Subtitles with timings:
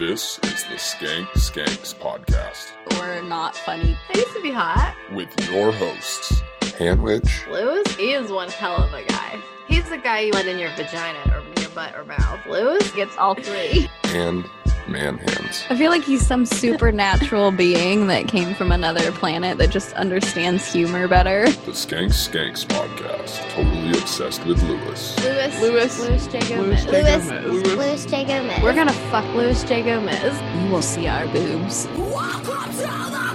[0.00, 3.98] This is the Skank Skanks podcast Or not funny.
[4.08, 4.96] I used to be hot.
[5.12, 6.40] with your hosts,
[6.78, 9.38] Hanwich Luis, he is one hell of a guy.
[9.68, 12.40] He's the guy you let in your vagina or your butt or mouth.
[12.48, 13.90] Luis gets all three.
[14.06, 14.46] and
[14.86, 15.64] Manhands.
[15.70, 20.70] I feel like he's some supernatural being that came from another planet that just understands
[20.72, 21.44] humor better.
[21.50, 25.18] The Skank Skanks podcast, totally obsessed with Luis.
[25.24, 25.60] Luis.
[25.60, 26.00] Luis.
[26.00, 26.56] Luis J.
[26.56, 27.28] Luis Gomez.
[27.28, 27.40] J.
[27.40, 27.62] Luis.
[27.68, 28.06] Gomez.
[28.06, 28.24] J.
[28.24, 28.62] Gomez.
[28.62, 29.82] We're gonna fuck Luis J.
[29.82, 30.40] Gomez.
[30.62, 31.86] You will see our boobs.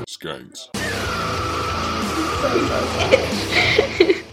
[0.07, 0.69] Skanks.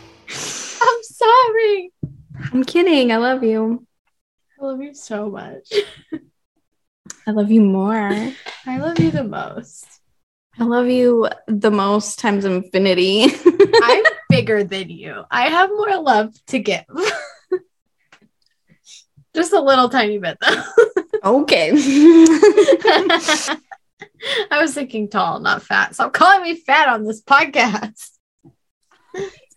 [0.82, 1.92] I'm sorry.
[2.52, 3.12] I'm kidding.
[3.12, 3.86] I love you.
[4.60, 5.72] I love you so much.
[7.26, 8.10] I love you more.
[8.66, 9.86] I love you the most.
[10.58, 13.24] I love you the most times infinity.
[13.82, 15.22] I'm bigger than you.
[15.30, 16.84] I have more love to give.
[19.34, 20.62] Just a little tiny bit though.
[21.24, 21.70] okay.
[24.50, 25.94] I was thinking tall, not fat.
[25.94, 28.10] Stop calling me fat on this podcast.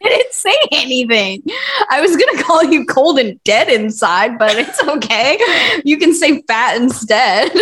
[0.06, 1.44] I didn't say anything.
[1.90, 5.40] I was gonna call you cold and dead inside, but it's okay.
[5.84, 7.52] You can say fat instead.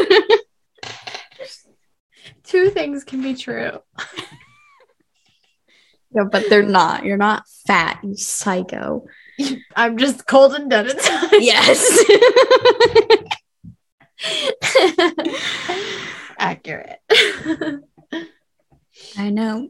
[2.44, 3.80] Two things can be true.
[6.12, 7.06] no, but they're not.
[7.06, 9.06] You're not fat, you psycho.
[9.76, 11.32] I'm just cold and dead inside.
[11.40, 12.04] Yes.
[16.38, 17.00] Accurate.
[19.18, 19.70] I know.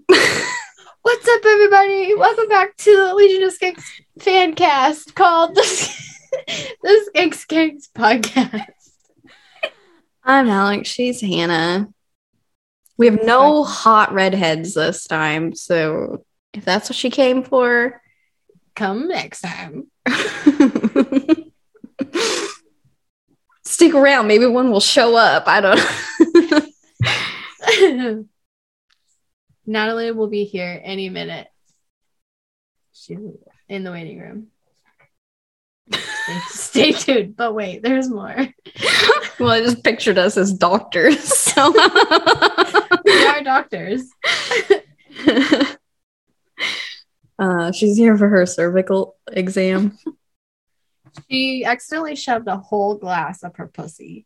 [1.03, 2.15] What's up, everybody?
[2.15, 3.83] Welcome back to the Legion of Skanks
[4.19, 5.61] fan cast called the,
[6.81, 8.65] the Skank Skanks podcast.
[10.23, 10.89] I'm Alex.
[10.89, 11.89] She's Hannah.
[12.97, 18.01] We have no hot redheads this time, so if that's what she came for,
[18.75, 19.87] Come next time.
[23.63, 24.27] stick around.
[24.27, 25.43] Maybe one will show up.
[25.47, 25.79] I don't.
[29.65, 31.47] Natalie will be here any minute.
[32.93, 33.17] She's
[33.69, 34.47] in the waiting room.
[35.91, 37.35] Stay, stay tuned.
[37.35, 38.35] But wait, there's more.
[39.39, 41.17] well, I just pictured us as doctors.
[41.53, 41.71] So.
[43.05, 44.09] We are doctors.
[47.37, 49.97] uh, she's here for her cervical exam.
[51.29, 54.25] She accidentally shoved a whole glass up her pussy.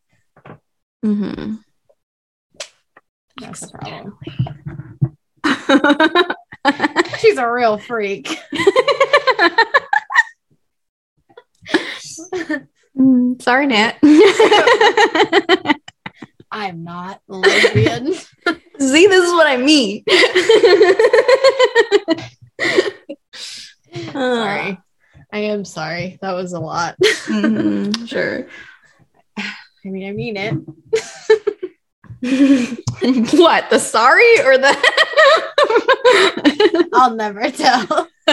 [1.02, 1.56] hmm
[3.38, 4.18] That's the problem.
[7.20, 8.38] She's a real freak.
[12.96, 13.96] Mm, Sorry, Nat.
[16.50, 18.12] I'm not lesbian.
[18.80, 20.02] See, this is what I mean.
[24.12, 24.78] sorry.
[25.32, 26.18] I am sorry.
[26.22, 26.96] That was a lot.
[27.26, 28.46] Mhm, sure.
[29.36, 29.52] I
[29.84, 30.54] mean, I mean it.
[32.20, 33.70] what?
[33.70, 34.76] The sorry or the?
[36.94, 38.08] I'll never tell.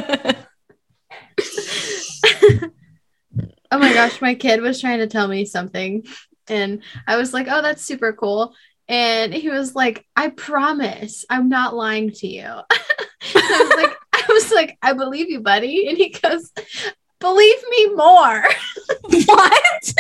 [3.72, 6.04] oh my gosh, my kid was trying to tell me something,
[6.48, 8.56] and I was like, "Oh, that's super cool."
[8.88, 12.64] And he was like, "I promise, I'm not lying to you." I
[13.36, 16.52] was like, "I was like, I believe you, buddy." And he goes,
[17.20, 18.46] "Believe me more."
[19.26, 19.94] what?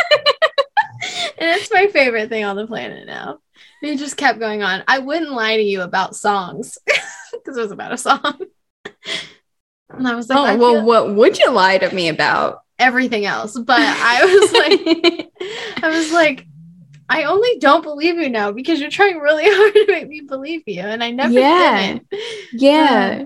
[1.38, 3.40] And it's my favorite thing on the planet now.
[3.81, 4.84] And he just kept going on.
[4.88, 6.78] I wouldn't lie to you about songs
[7.31, 8.40] because it was about a song.
[9.90, 12.59] And I was like, Oh I well, feel what would you lie to me about?
[12.78, 13.57] everything else.
[13.57, 15.29] But I was like,
[15.84, 16.46] I was like,
[17.07, 20.63] I only don't believe you now because you're trying really hard to make me believe
[20.66, 20.81] you.
[20.81, 22.00] And I never Yeah.
[22.12, 22.19] did.
[22.52, 23.25] yeah.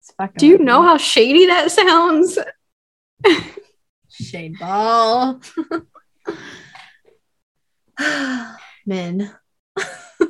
[0.00, 0.66] It's fucking Do you weird.
[0.66, 2.38] know how shady that sounds?
[4.10, 5.40] Shade ball.
[8.86, 9.30] Men.
[9.78, 10.28] I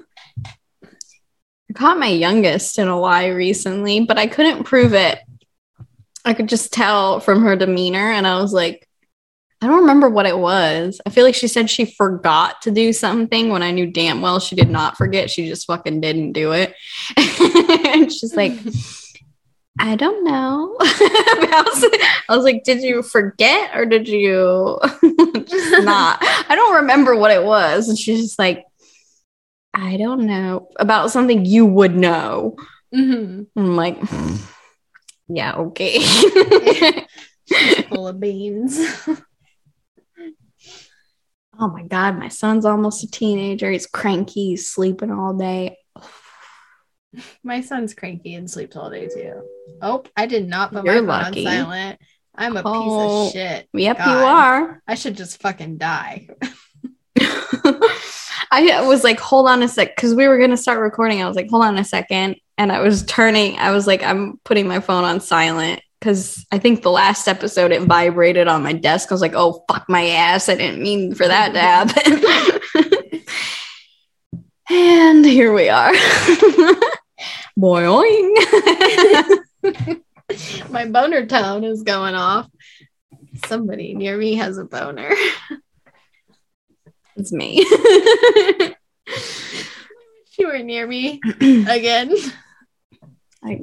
[1.75, 5.19] caught my youngest in a lie recently, but I couldn't prove it.
[6.25, 8.89] I could just tell from her demeanor, and I was like,
[9.65, 11.01] I don't remember what it was.
[11.07, 14.39] I feel like she said she forgot to do something when I knew damn well
[14.39, 15.31] she did not forget.
[15.31, 16.75] She just fucking didn't do it.
[17.17, 18.53] and she's like,
[19.79, 20.77] I don't know.
[20.81, 21.85] I, was,
[22.29, 26.19] I was like, Did you forget or did you just not?
[26.23, 27.89] I don't remember what it was.
[27.89, 28.65] And she's just like,
[29.73, 32.57] I don't know about something you would know.
[32.95, 33.49] Mhm.
[33.57, 33.99] I'm like,
[35.29, 35.99] yeah, okay.
[37.89, 38.79] Full of beans.
[41.59, 43.69] oh my God, my son's almost a teenager.
[43.73, 45.77] He's cranky, he's sleeping all day.
[47.43, 49.43] My son's cranky and sleeps all day too.
[49.83, 51.47] Oh, I did not put You're my phone lucky.
[51.47, 52.01] on silent.
[52.37, 53.25] I'm a Oh.
[53.27, 53.69] piece of shit.
[53.73, 54.83] Yep, you are.
[54.89, 56.29] I should just fucking die.
[58.51, 61.23] I was like, hold on a sec, because we were gonna start recording.
[61.23, 63.57] I was like, hold on a second, and I was turning.
[63.59, 67.73] I was like, I'm putting my phone on silent because I think the last episode
[67.73, 69.11] it vibrated on my desk.
[69.11, 70.49] I was like, oh fuck my ass!
[70.49, 73.23] I didn't mean for that to happen.
[74.71, 75.93] and here we are.
[77.59, 78.35] Boing.
[80.71, 82.49] My boner tone is going off.
[83.47, 85.11] Somebody near me has a boner.
[87.17, 87.65] it's me.
[90.39, 92.13] You were near me again.
[93.43, 93.63] I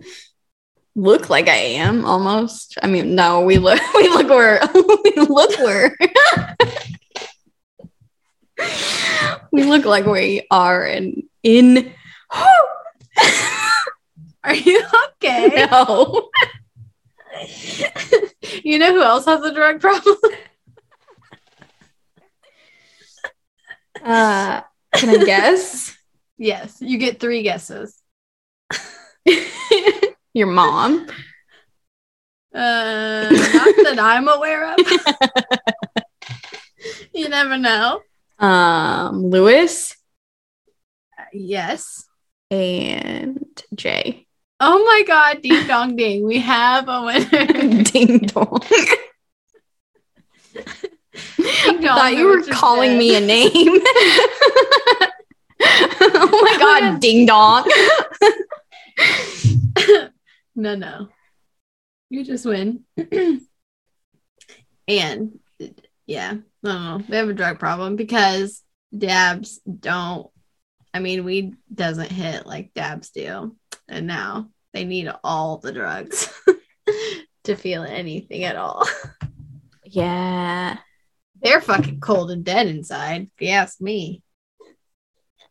[0.96, 2.78] look like I am almost.
[2.82, 5.98] I mean, no, we look we look where we look where
[9.52, 11.94] we look like we are in in
[14.44, 14.82] Are you
[15.24, 15.68] okay?
[15.72, 16.30] no.
[18.64, 20.18] you know who else has a drug problem?
[24.04, 24.62] Uh
[24.96, 25.96] can I guess?
[26.38, 28.02] yes, you get three guesses.
[30.34, 31.08] Your mom.
[32.54, 34.80] Uh, not that I'm aware of.
[37.14, 38.02] you never know.
[38.40, 39.96] Um Lewis
[41.20, 42.06] Uh, yes.
[42.50, 44.26] and Jay.
[44.64, 46.24] Oh my god, ding dong ding.
[46.24, 47.84] We have a winner.
[47.84, 48.62] Ding dong.
[51.40, 53.50] I thought you were calling me a name.
[55.64, 57.68] oh my god, ding dong.
[60.56, 61.08] no, no.
[62.12, 62.86] You just win.
[64.88, 65.40] and
[66.06, 67.02] yeah, I don't know.
[67.10, 68.62] They have a drug problem because
[68.96, 70.30] dabs don't.
[70.94, 73.56] I mean, weed doesn't hit like dabs do,
[73.92, 76.34] and now they need all the drugs
[77.44, 78.88] to feel anything at all.
[79.86, 80.78] Yeah.
[81.42, 83.30] They're fucking cold and dead inside.
[83.36, 84.24] If you ask me.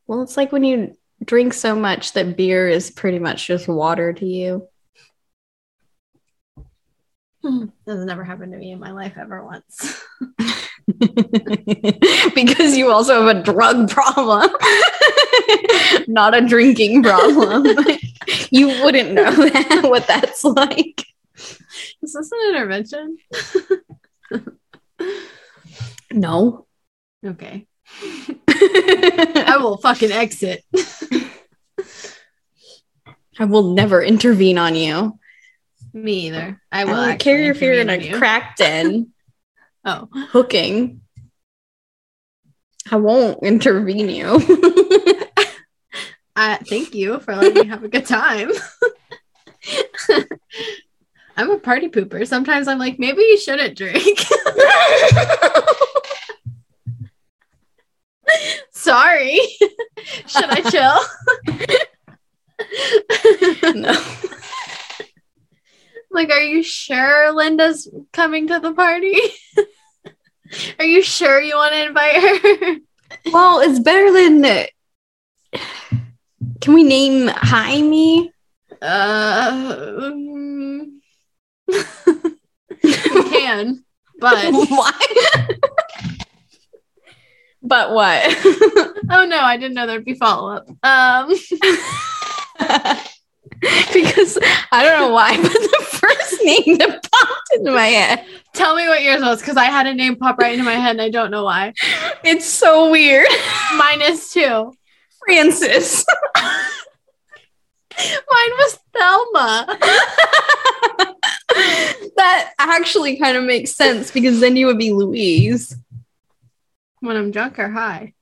[0.06, 0.94] Well, it's like when you
[1.24, 4.66] drink so much that beer is pretty much just water to you.
[7.42, 7.66] Hmm.
[7.86, 10.02] That's never happened to me in my life ever once.
[12.34, 14.50] because you also have a drug problem,
[16.08, 17.66] not a drinking problem.
[18.50, 21.04] you wouldn't know that, what that's like.
[22.02, 23.16] Is this an intervention?
[26.12, 26.66] No.
[27.24, 27.66] Okay.
[28.48, 30.64] I will fucking exit.
[33.38, 35.18] I will never intervene on you.
[35.92, 36.60] Me either.
[36.70, 38.16] I I will don't actually care in a you.
[38.18, 39.12] crack den
[39.84, 41.00] Oh, hooking.
[42.90, 44.26] I won't intervene you.
[46.36, 48.50] I thank you for letting me have a good time.
[51.36, 52.26] I'm a party pooper.
[52.26, 54.18] Sometimes I'm like, maybe you shouldn't drink.
[58.70, 59.38] Sorry.
[60.26, 61.00] Should I chill?
[63.74, 63.92] no.
[66.10, 69.16] Like, are you sure Linda's coming to the party?
[70.78, 72.76] are you sure you want to invite her?
[73.32, 74.66] Well, it's better than.
[76.60, 78.32] Can we name Jaime?
[78.80, 80.10] Uh,
[82.82, 83.84] can,
[84.18, 85.10] but what?
[87.62, 88.36] but what?
[89.10, 90.68] oh no, I didn't know there'd be follow up.
[90.84, 91.34] Um,
[93.92, 94.38] because
[94.72, 95.79] I don't know why, but the
[96.44, 98.24] name that popped into my head.
[98.52, 100.92] tell me what yours was because I had a name pop right into my head
[100.92, 101.72] and I don't know why.
[102.24, 103.28] It's so weird.
[103.76, 104.72] Mine is too.
[105.24, 106.04] Francis.
[107.98, 109.66] Mine was Thelma.
[112.16, 115.76] that actually kind of makes sense because then you would be Louise.
[117.00, 118.14] When I'm drunk or high.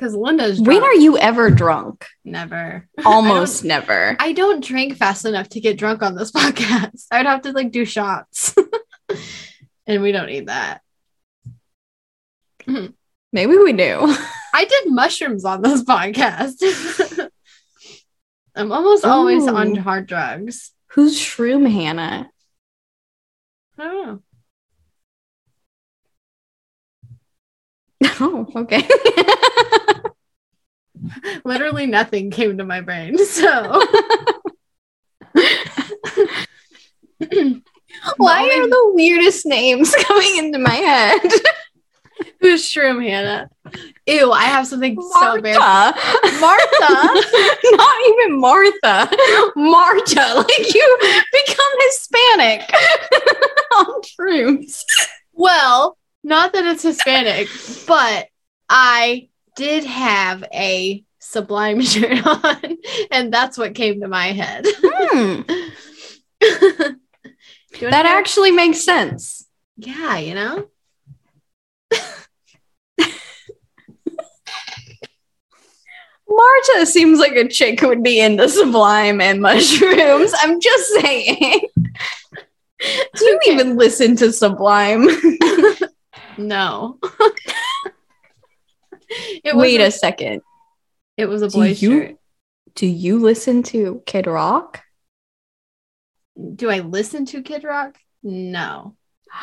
[0.00, 0.80] Because Linda's drunk.
[0.80, 2.06] When are you ever drunk?
[2.24, 2.88] Never.
[3.04, 4.16] Almost never.
[4.18, 7.04] I don't drink fast enough to get drunk on this podcast.
[7.10, 8.54] I'd have to like do shots.
[9.86, 10.80] and we don't need that.
[12.66, 13.98] Maybe we do.
[14.54, 17.28] I did mushrooms on this podcast.
[18.54, 20.72] I'm almost always on hard drugs.
[20.92, 22.30] Who's Shroom Hannah?
[23.76, 24.22] I don't know.
[28.22, 28.86] Oh, okay.
[31.44, 33.16] Literally nothing came to my brain.
[33.18, 33.46] So
[38.16, 41.20] Why are the weirdest names coming into my head?
[42.40, 43.48] who's Shroom Hannah?
[44.06, 45.58] Ew, I have something so bad.
[45.58, 46.40] Martha.
[46.40, 47.20] Martha.
[47.64, 49.10] Not even Martha.
[49.56, 50.34] Marta.
[50.36, 50.98] Like you
[51.32, 52.70] become Hispanic
[53.76, 54.84] on shrooms.
[55.32, 57.48] Well, not that it's Hispanic,
[57.86, 58.28] but
[58.68, 62.76] I did have a Sublime shirt on,
[63.10, 64.66] and that's what came to my head.
[65.12, 65.40] Hmm,
[66.40, 69.46] Do you wanna that hear- actually makes sense.
[69.76, 70.66] yeah, you know?
[76.28, 80.32] Marta seems like a chick who would be into sublime and mushrooms.
[80.38, 81.60] I'm just saying.
[82.80, 83.52] Do you Okay.
[83.52, 85.06] even listen to Sublime?
[86.38, 86.98] No.
[89.54, 90.42] Wait a, a second.
[91.16, 92.16] it was a Do you- shirt.
[92.76, 94.82] Do you listen to Kid Rock?
[96.54, 97.96] Do I listen to Kid Rock?
[98.22, 98.94] No.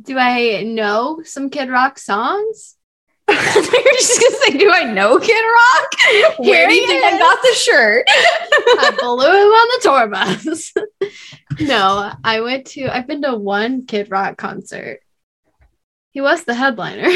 [0.00, 2.76] Do I know some Kid Rock songs?
[3.30, 7.42] You're just gonna say, "Do I know Kid Rock?" Where do you think I got
[7.42, 8.04] the shirt?
[8.08, 10.72] I blew him on the tour bus.
[11.60, 15.00] no, I went to, I've been to one Kid Rock concert.
[16.10, 17.08] He was the headliner.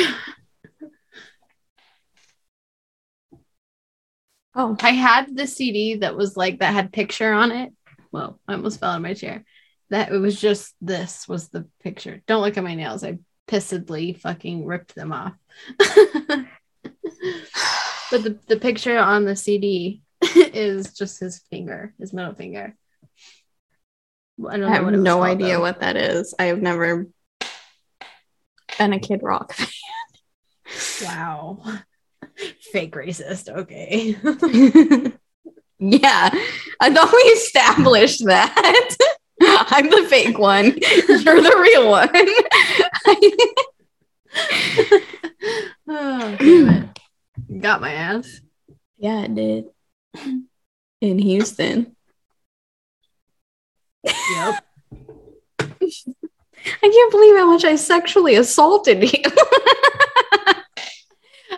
[4.54, 7.72] oh, I had the CD that was like, that had picture on it.
[8.10, 9.44] Well, I almost fell out of my chair.
[9.88, 12.22] That it was just this was the picture.
[12.26, 13.02] Don't look at my nails.
[13.02, 13.18] I
[13.48, 15.34] pissedly fucking ripped them off.
[15.78, 16.46] but
[18.10, 20.02] the, the picture on the CD
[20.36, 22.76] is just his finger, his middle finger.
[24.48, 25.60] I don't I have no called, idea though.
[25.60, 26.34] what that is.
[26.38, 27.06] I have never
[28.78, 29.68] been a Kid Rock fan.
[31.02, 31.62] Wow.
[32.72, 33.50] Fake racist.
[33.50, 34.16] Okay.
[35.78, 36.30] yeah,
[36.80, 38.96] I thought we established that.
[39.42, 40.64] I'm the fake one.
[40.64, 42.08] You're the real one.
[45.88, 46.98] Oh, damn it.
[47.60, 48.40] Got my ass.
[48.98, 49.64] yeah, it did.
[51.00, 51.96] In Houston.
[54.04, 54.64] Yep.
[56.82, 59.22] I can't believe how much I sexually assaulted you.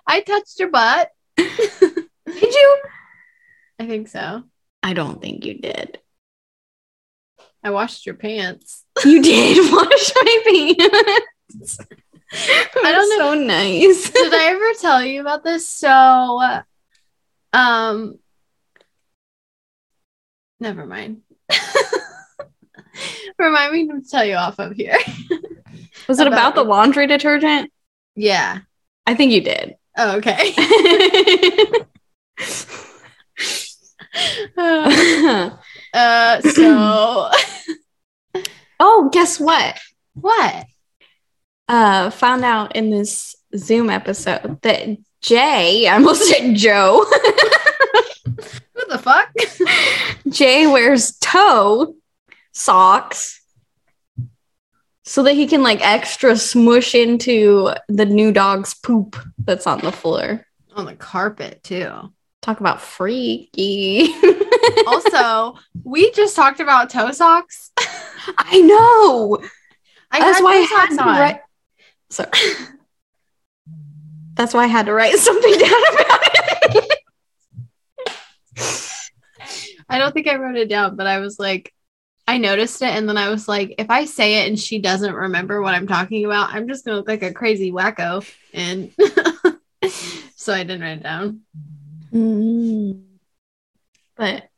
[0.06, 1.10] I touched your butt.
[1.36, 2.78] did you?
[3.78, 4.44] I think so.
[4.82, 5.98] I don't think you did.
[7.62, 8.84] I washed your pants.
[9.04, 11.26] You did wash my pants.
[11.52, 14.10] I don't So nice.
[14.14, 15.68] Did I ever tell you about this?
[15.68, 16.40] So,
[17.52, 18.18] um,
[20.60, 21.22] never mind.
[23.38, 24.96] Remind me to tell you off of here.
[26.08, 27.72] Was it about About- the laundry detergent?
[28.14, 28.60] Yeah.
[29.06, 29.76] I think you did.
[29.96, 30.54] Oh, okay.
[34.56, 37.30] uh, so
[38.80, 39.78] oh, guess what?
[40.14, 40.66] what?
[41.68, 47.04] Uh, found out in this Zoom episode that Jay, I almost said Joe,
[48.74, 49.34] What the fuck?
[50.28, 51.94] Jay wears toe
[52.52, 53.40] socks
[55.04, 59.92] so that he can like extra smush into the new dog's poop that's on the
[59.92, 60.46] floor.
[60.74, 61.90] On the carpet too.
[62.42, 64.12] Talk about freaky.
[64.86, 67.70] Also, we just talked about toe socks.
[68.36, 69.38] I know.
[70.10, 71.40] I That's why I toe had socks to write.
[72.14, 72.30] Sorry.
[74.34, 76.20] That's why I had to write something down about
[76.76, 76.98] it.
[79.88, 81.74] I don't think I wrote it down, but I was like,
[82.26, 85.12] I noticed it, and then I was like, if I say it and she doesn't
[85.12, 88.24] remember what I'm talking about, I'm just gonna look like a crazy wacko.
[88.52, 88.92] And
[90.36, 91.40] so I didn't write it down.
[92.12, 93.02] Mm.
[94.16, 94.48] But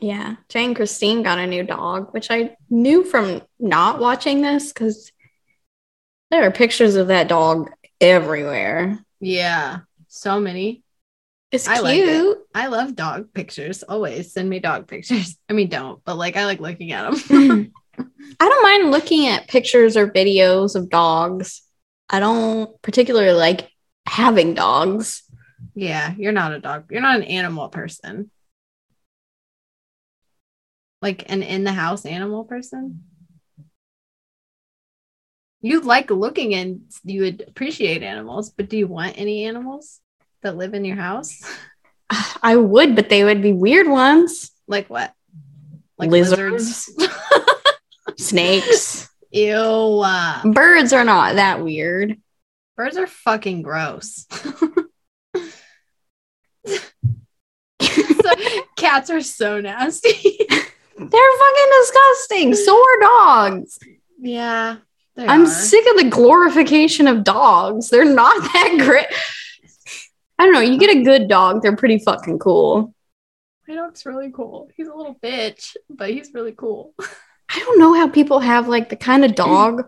[0.00, 4.72] yeah, Jay and Christine got a new dog, which I knew from not watching this
[4.72, 5.12] because
[6.34, 8.98] there are pictures of that dog everywhere.
[9.20, 10.82] Yeah, so many.
[11.52, 11.84] It's I cute.
[11.84, 12.38] like it.
[12.56, 13.84] I love dog pictures.
[13.84, 15.38] Always send me dog pictures.
[15.48, 17.72] I mean, don't, but like I like looking at them.
[18.40, 21.62] I don't mind looking at pictures or videos of dogs.
[22.10, 23.70] I don't particularly like
[24.04, 25.22] having dogs.
[25.76, 26.90] yeah, you're not a dog.
[26.90, 28.32] You're not an animal person.
[31.00, 33.04] Like an in the house animal person.
[35.64, 39.98] You like looking and you would appreciate animals, but do you want any animals
[40.42, 41.40] that live in your house?
[42.42, 44.50] I would, but they would be weird ones.
[44.68, 45.14] Like what?
[45.96, 46.90] Like Lizards.
[46.98, 47.18] lizards?
[48.18, 49.08] Snakes.
[49.32, 49.54] Ew.
[50.04, 52.20] uh, Birds are not that weird.
[52.76, 54.26] birds are fucking gross.
[56.66, 58.34] So-
[58.76, 60.36] cats are so nasty.
[60.48, 62.54] They're fucking disgusting.
[62.54, 63.78] So are dogs.
[64.18, 64.76] yeah.
[65.16, 65.46] They I'm are.
[65.46, 67.88] sick of the glorification of dogs.
[67.90, 69.06] They're not that great.
[70.38, 70.60] I don't know.
[70.60, 72.94] You get a good dog, they're pretty fucking cool.
[73.68, 74.68] My dog's really cool.
[74.76, 76.92] He's a little bitch, but he's really cool.
[77.48, 79.84] I don't know how people have like the kind of dog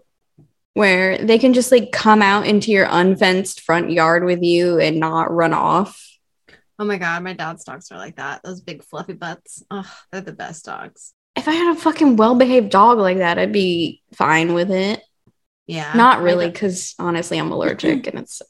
[0.74, 5.00] where they can just like come out into your unfenced front yard with you and
[5.00, 6.02] not run off.
[6.78, 8.42] Oh my god, my dad's dogs are like that.
[8.44, 9.62] Those big fluffy butts.
[9.70, 11.14] Oh, they're the best dogs.
[11.34, 15.02] If I had a fucking well behaved dog like that, I'd be fine with it.
[15.66, 15.92] Yeah.
[15.94, 18.40] Not really, because honestly, I'm allergic and it's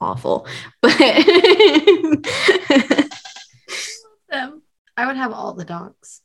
[0.00, 0.46] awful.
[0.82, 0.96] But.
[4.32, 4.62] Um,
[4.96, 6.20] I would have all the dogs.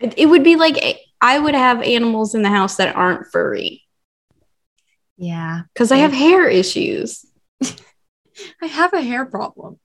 [0.00, 3.28] it it would be like eh, I would have animals in the house that aren't
[3.30, 3.84] furry
[5.16, 5.62] Yeah.
[5.72, 7.24] because I have hair issues.
[8.60, 9.78] I have a hair problem.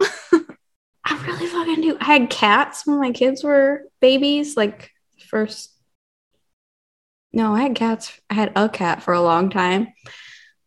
[1.08, 1.98] I really fucking do.
[2.02, 4.90] I had cats when my kids were babies, like
[5.30, 5.70] first.
[7.36, 8.18] No, I had cats.
[8.30, 9.90] I had a cat for a long time.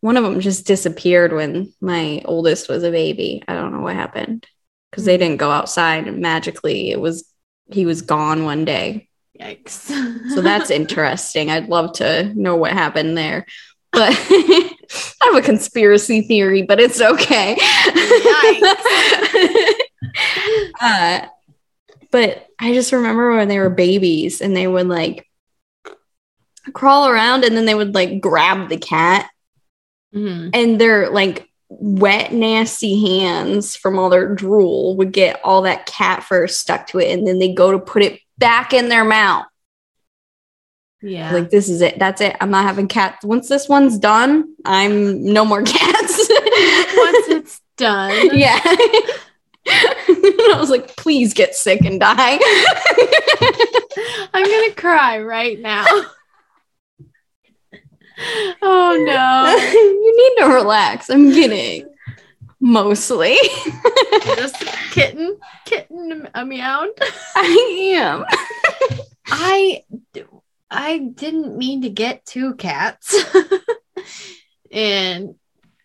[0.01, 3.43] One of them just disappeared when my oldest was a baby.
[3.47, 4.45] I don't know what happened
[4.89, 7.27] because they didn't go outside and magically it was
[7.71, 9.09] he was gone one day.
[9.39, 9.89] Yikes.
[10.33, 11.49] So that's interesting.
[11.49, 13.47] I'd love to know what happened there.
[13.91, 14.75] But I
[15.23, 17.53] have a conspiracy theory, but it's okay.
[20.79, 21.21] uh,
[22.11, 25.28] but I just remember when they were babies and they would like
[26.73, 29.29] crawl around and then they would like grab the cat
[30.15, 30.49] Mhm.
[30.53, 36.23] and their like wet, nasty hands from all their drool would get all that cat
[36.23, 39.45] fur stuck to it and then they go to put it back in their mouth.
[41.01, 41.31] Yeah.
[41.31, 41.97] Like this is it.
[41.99, 42.35] That's it.
[42.41, 43.23] I'm not having cats.
[43.23, 46.17] Once this one's done, I'm no more cats.
[46.17, 48.29] Once it's done.
[48.37, 48.59] yeah.
[49.71, 52.39] I was like, please get sick and die.
[54.33, 55.85] I'm gonna cry right now.
[58.61, 59.71] oh no.
[59.73, 61.09] you need to relax.
[61.09, 61.87] I'm kidding.
[62.59, 63.37] Mostly.
[64.23, 66.99] Just kitten, kitten a uh, meowed.
[67.35, 68.25] I am.
[69.27, 69.83] I
[70.69, 73.15] I didn't mean to get two cats.
[74.71, 75.35] and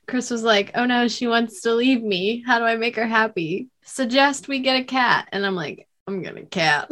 [0.09, 2.43] Chris was like, "Oh no, she wants to leave me.
[2.45, 3.69] How do I make her happy?
[3.85, 6.91] Suggest we get a cat." And I'm like, "I'm going to cat."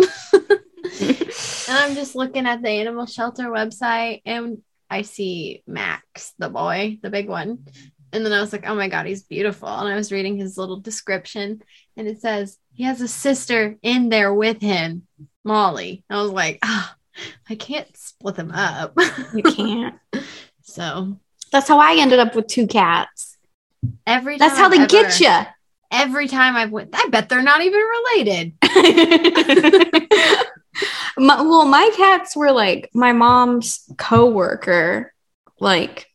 [1.01, 6.99] and I'm just looking at the animal shelter website and I see Max, the boy,
[7.03, 7.65] the big one.
[8.13, 9.69] And then I was like, oh my God, he's beautiful.
[9.69, 11.63] And I was reading his little description
[11.97, 15.07] and it says he has a sister in there with him,
[15.45, 16.05] Molly.
[16.11, 16.95] I was like, ah,
[17.49, 18.93] I can't split them up.
[19.35, 19.95] You can't.
[20.63, 21.17] so
[21.51, 23.39] That's how I ended up with two cats.
[24.07, 25.35] every time That's how I've they ever- get you.
[25.91, 28.53] Every time I've went, I bet they're not even related.
[31.17, 35.13] my, well, my cats were like my mom's coworker,
[35.61, 36.07] like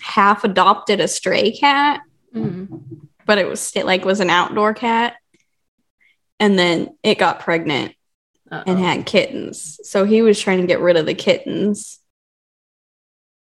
[0.00, 2.00] half adopted a stray cat,
[2.34, 3.06] Mhm.
[3.26, 5.14] but it was still like was an outdoor cat,
[6.40, 7.94] and then it got pregnant
[8.50, 8.76] and Uh-oh.
[8.76, 9.80] had kittens.
[9.84, 11.98] So he was trying to get rid of the kittens.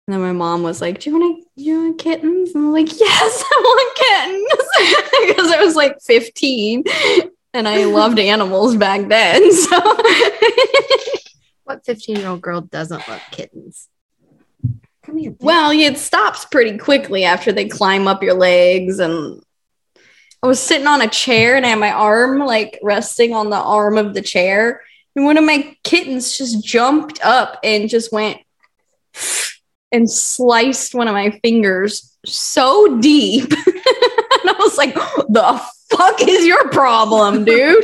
[0.07, 1.61] And then my mom was like, "Do you want to?
[1.61, 6.83] You want kittens?" And I'm like, "Yes, I want kittens," because I was like 15,
[7.57, 9.51] and I loved animals back then.
[9.51, 9.79] So
[11.63, 13.89] What 15 year old girl doesn't love kittens?
[15.03, 15.35] Come here.
[15.39, 18.99] Well, it stops pretty quickly after they climb up your legs.
[18.99, 19.41] And
[20.41, 23.57] I was sitting on a chair and I had my arm like resting on the
[23.57, 24.81] arm of the chair.
[25.15, 28.39] And one of my kittens just jumped up and just went
[29.91, 33.51] and sliced one of my fingers so deep.
[33.51, 37.83] and I was like, the fuck is your problem, dude?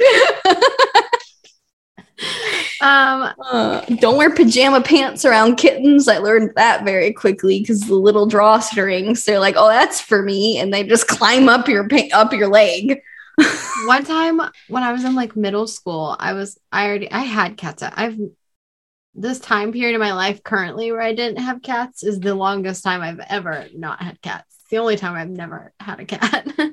[2.82, 6.08] um, Uh, don't wear pajama pants around kittens.
[6.08, 10.58] I learned that very quickly because the little drawstrings, they're like, oh, that's for me.
[10.60, 13.00] And they just climb up your pa- up your leg.
[13.86, 17.58] one time when I was in like middle school, I was I already I had
[17.58, 17.84] cats.
[17.84, 18.18] I've
[19.16, 22.84] this time period in my life currently where I didn't have cats is the longest
[22.84, 24.46] time I've ever not had cats.
[24.62, 26.48] It's the only time I've never had a cat.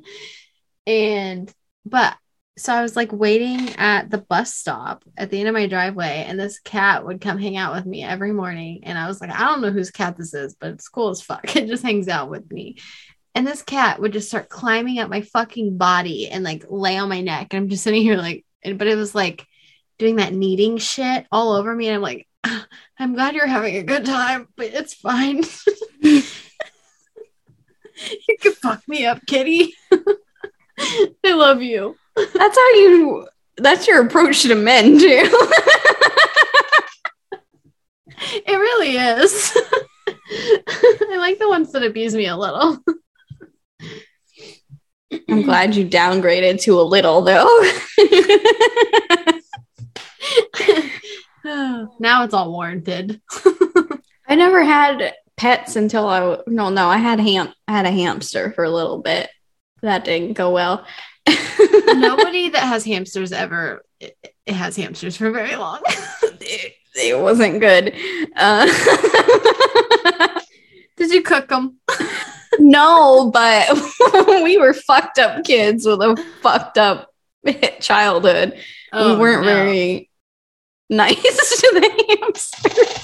[0.86, 1.52] and
[1.84, 2.16] but
[2.60, 6.24] so I was like waiting at the bus stop at the end of my driveway,
[6.26, 8.80] and this cat would come hang out with me every morning.
[8.82, 11.22] And I was like, I don't know whose cat this is, but it's cool as
[11.22, 11.44] fuck.
[11.56, 12.76] It just hangs out with me.
[13.34, 17.08] And this cat would just start climbing up my fucking body and like lay on
[17.08, 17.54] my neck.
[17.54, 19.46] And I'm just sitting here like, but it was like
[19.98, 21.86] doing that kneading shit all over me.
[21.86, 22.66] And I'm like, "Ah,
[22.98, 25.42] I'm glad you're having a good time, but it's fine.
[26.02, 26.22] you
[28.40, 29.74] can fuck me up, kitty.
[31.24, 31.96] I love you.
[32.16, 35.48] That's how you, that's your approach to men, too.
[38.22, 39.56] It really is.
[40.06, 42.78] I like the ones that abuse me a little.
[45.28, 47.62] I'm glad you downgraded to a little, though.
[51.98, 53.20] now it's all warranted.
[54.28, 58.52] I never had pets until I no no I had ham I had a hamster
[58.52, 59.30] for a little bit.
[59.82, 60.84] That didn't go well.
[61.28, 64.16] Nobody that has hamsters ever it,
[64.46, 65.80] it has hamsters for very long.
[65.86, 67.94] it, it wasn't good.
[68.36, 68.66] Uh,
[70.96, 71.78] Did you cook them?
[72.58, 73.68] no, but
[74.44, 77.12] we were fucked up kids with a fucked up
[77.80, 78.54] childhood.
[78.92, 80.10] we weren't very
[80.90, 82.99] nice to the hamsters.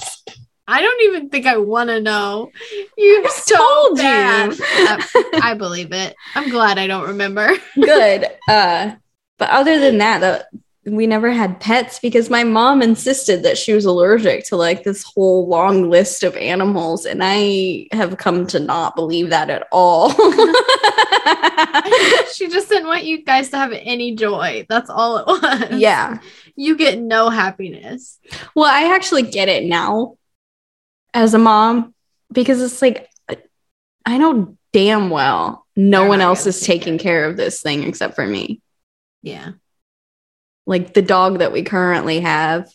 [0.67, 2.51] I don't even think I want to know.
[2.97, 4.05] You I so told you.
[4.05, 6.13] Uh, I believe it.
[6.35, 7.51] I'm glad I don't remember.
[7.75, 8.25] Good.
[8.49, 8.95] Uh,
[9.37, 10.47] but other than that,
[10.85, 15.03] we never had pets because my mom insisted that she was allergic to like this
[15.03, 20.11] whole long list of animals, and I have come to not believe that at all.
[22.33, 24.65] she just didn't want you guys to have any joy.
[24.69, 25.71] That's all it was.
[25.79, 26.19] yeah.
[26.55, 28.17] You get no happiness.
[28.55, 30.15] Well, I actually get it now
[31.17, 31.95] as a mom
[32.31, 33.09] because it's like
[34.05, 38.15] I know damn well no They're one else is taking care of this thing except
[38.15, 38.61] for me.
[39.23, 39.53] Yeah.
[40.67, 42.69] Like the dog that we currently have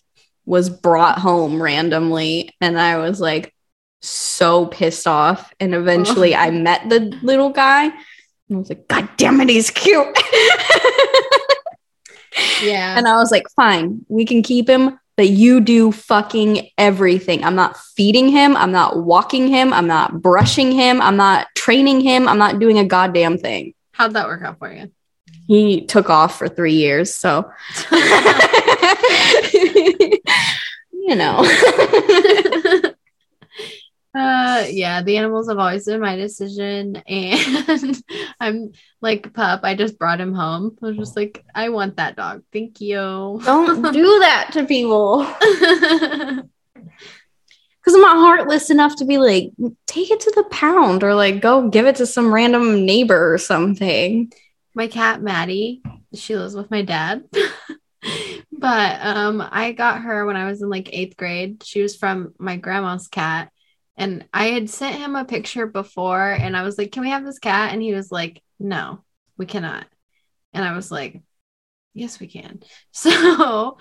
[0.44, 3.54] was brought home randomly and I was like
[4.00, 7.94] so pissed off and eventually I met the little guy and
[8.50, 10.18] I was like god damn it he's cute.
[12.62, 12.96] Yeah.
[12.96, 17.44] And I was like, fine, we can keep him, but you do fucking everything.
[17.44, 18.56] I'm not feeding him.
[18.56, 19.72] I'm not walking him.
[19.72, 21.00] I'm not brushing him.
[21.00, 22.28] I'm not training him.
[22.28, 23.74] I'm not doing a goddamn thing.
[23.92, 24.90] How'd that work out for you?
[25.46, 27.14] He took off for three years.
[27.14, 27.50] So,
[30.92, 31.42] you know.
[34.14, 37.02] uh yeah, the animals have always been my decision.
[37.06, 38.02] And
[38.40, 40.76] I'm like pup, I just brought him home.
[40.82, 42.42] I was just like, I want that dog.
[42.52, 43.40] Thank you.
[43.44, 45.26] Don't do that to people.
[47.84, 49.50] Because I'm not heartless enough to be like,
[49.88, 53.38] take it to the pound or like go give it to some random neighbor or
[53.38, 54.32] something.
[54.72, 55.82] my cat Maddie,
[56.14, 57.24] she lives with my dad.
[58.52, 61.62] but um I got her when I was in like 8th grade.
[61.64, 63.51] She was from my grandma's cat
[63.96, 67.24] and I had sent him a picture before and I was like, "Can we have
[67.24, 69.04] this cat?" and he was like, "No,
[69.36, 69.86] we cannot."
[70.52, 71.20] And I was like,
[71.94, 72.60] "Yes, we can."
[72.92, 73.78] So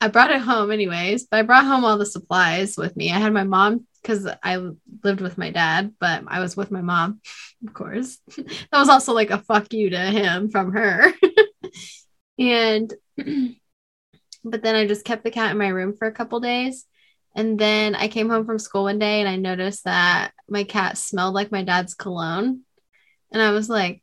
[0.00, 3.10] I brought it home anyways, but I brought home all the supplies with me.
[3.12, 4.56] I had my mom cuz I
[5.02, 7.20] lived with my dad, but I was with my mom,
[7.66, 8.18] of course.
[8.36, 11.12] that was also like a fuck you to him from her.
[12.38, 12.92] and
[14.44, 16.86] but then I just kept the cat in my room for a couple days.
[17.34, 20.98] And then I came home from school one day and I noticed that my cat
[20.98, 22.62] smelled like my dad's cologne.
[23.32, 24.02] And I was like,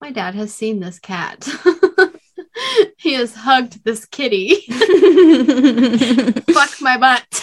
[0.00, 1.48] my dad has seen this cat.
[2.96, 4.54] he has hugged this kitty.
[6.52, 7.26] Fuck my butt.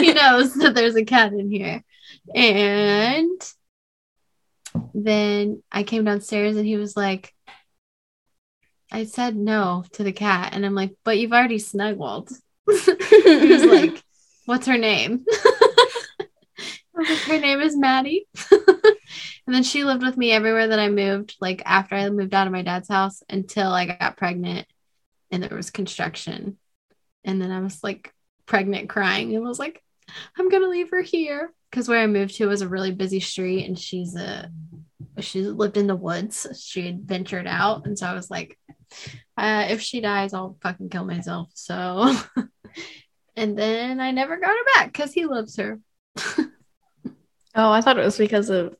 [0.00, 1.82] he knows that there's a cat in here.
[2.34, 3.40] And
[4.94, 7.34] then I came downstairs and he was like,
[8.90, 10.54] I said no to the cat.
[10.54, 12.30] And I'm like, but you've already snuggled.
[12.66, 14.02] he was like,
[14.48, 15.26] what's her name?
[15.28, 16.24] I
[16.96, 18.26] was like, her name is Maddie.
[18.50, 18.64] and
[19.46, 22.52] then she lived with me everywhere that I moved, like after I moved out of
[22.52, 24.66] my dad's house until I got pregnant
[25.30, 26.56] and there was construction.
[27.24, 28.10] And then I was like
[28.46, 29.82] pregnant crying and was like,
[30.38, 31.52] I'm gonna leave her here.
[31.70, 34.50] Because where I moved to was a really busy street and she's a
[35.20, 36.46] she lived in the woods.
[36.58, 37.84] She had ventured out.
[37.86, 38.58] And so I was like,
[39.36, 41.50] uh, if she dies, I'll fucking kill myself.
[41.52, 42.14] So
[43.38, 45.80] and then I never got her back because he loves her.
[47.54, 48.76] Oh, I thought it was because of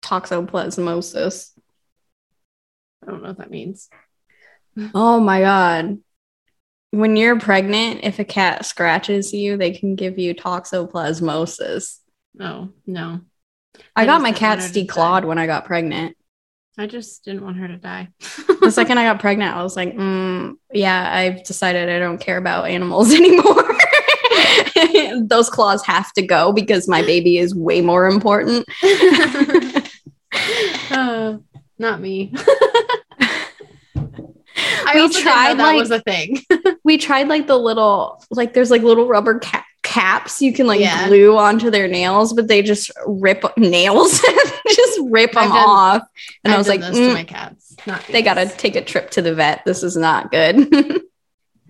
[0.00, 1.50] toxoplasmosis.
[3.02, 3.88] I don't know what that means.
[4.94, 5.98] Oh my god.
[6.92, 11.98] When you're pregnant, if a cat scratches you, they can give you toxoplasmosis.
[12.38, 13.22] Oh no.
[13.96, 16.16] I, I got my didn't cat want her to declawed when I got pregnant.
[16.78, 18.08] I just didn't want her to die.
[18.60, 22.36] The second I got pregnant, I was like, mm, yeah, I've decided I don't care
[22.36, 23.62] about animals anymore.
[25.28, 28.66] Those claws have to go because my baby is way more important.
[30.90, 31.36] Uh,
[31.78, 32.32] not me.
[33.98, 36.40] I We also tried, that like- was a thing.
[36.84, 40.80] we tried like the little like there's like little rubber ca- caps you can like
[40.80, 41.06] Yeah.
[41.08, 44.20] glue onto their nails but they just rip nails
[44.74, 46.02] just rip them done- off
[46.44, 47.76] and i I've was like "Mm, to my cats.
[47.86, 50.68] Not they gotta take a trip to the vet this is not good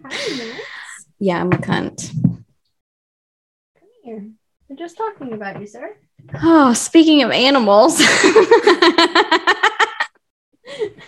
[0.04, 0.58] Hi,
[1.18, 4.26] yeah i'm a cunt Come here.
[4.68, 5.96] We're just talking about you, sir.
[6.42, 7.98] oh speaking of animals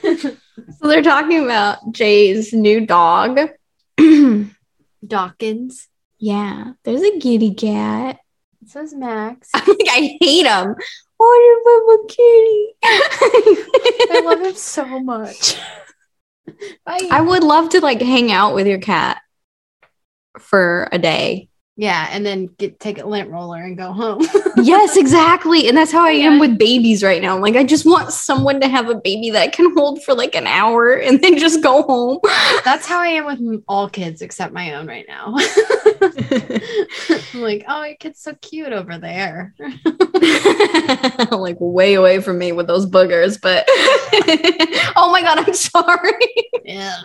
[0.03, 0.37] so
[0.83, 3.39] they're talking about jay's new dog
[5.07, 5.89] Dawkins.
[6.19, 8.19] yeah there's a giddy cat
[8.63, 9.49] It says Max.
[9.55, 10.75] I'm like, I hate him.
[11.21, 15.57] Oh, I I love him so much.
[16.85, 17.09] Bye.
[17.11, 19.21] I would love to like hang out with your cat
[20.39, 21.48] for a day.
[21.81, 24.27] Yeah, and then get take a lint roller and go home.
[24.61, 25.69] Yes, exactly.
[25.69, 26.31] And that's how I Yeah.
[26.33, 27.39] am with babies right now.
[27.39, 30.35] Like, I just want someone to have a baby that I can hold for like
[30.35, 32.19] an hour and then just go home.
[32.65, 35.37] That's how I am with all kids except my own right now.
[37.35, 39.55] I'm like, oh, your kid's so cute over there.
[41.31, 43.41] like, way away from me with those boogers.
[43.41, 43.65] But
[44.97, 46.27] oh my God, I'm sorry.
[46.65, 46.97] Yeah.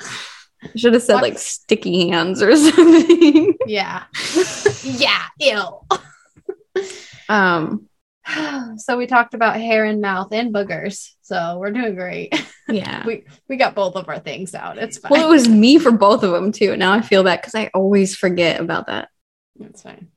[0.75, 3.57] Should have said like sticky hands or something.
[3.67, 4.03] Yeah.
[4.83, 5.25] yeah.
[5.39, 6.83] Ew.
[7.29, 7.89] Um,
[8.77, 11.11] so we talked about hair and mouth and boogers.
[11.21, 12.33] So we're doing great.
[12.67, 13.05] yeah.
[13.05, 14.77] We we got both of our things out.
[14.77, 15.11] It's fine.
[15.11, 16.75] Well, it was me for both of them too.
[16.77, 19.09] Now I feel bad because I always forget about that.
[19.57, 20.09] That's fine.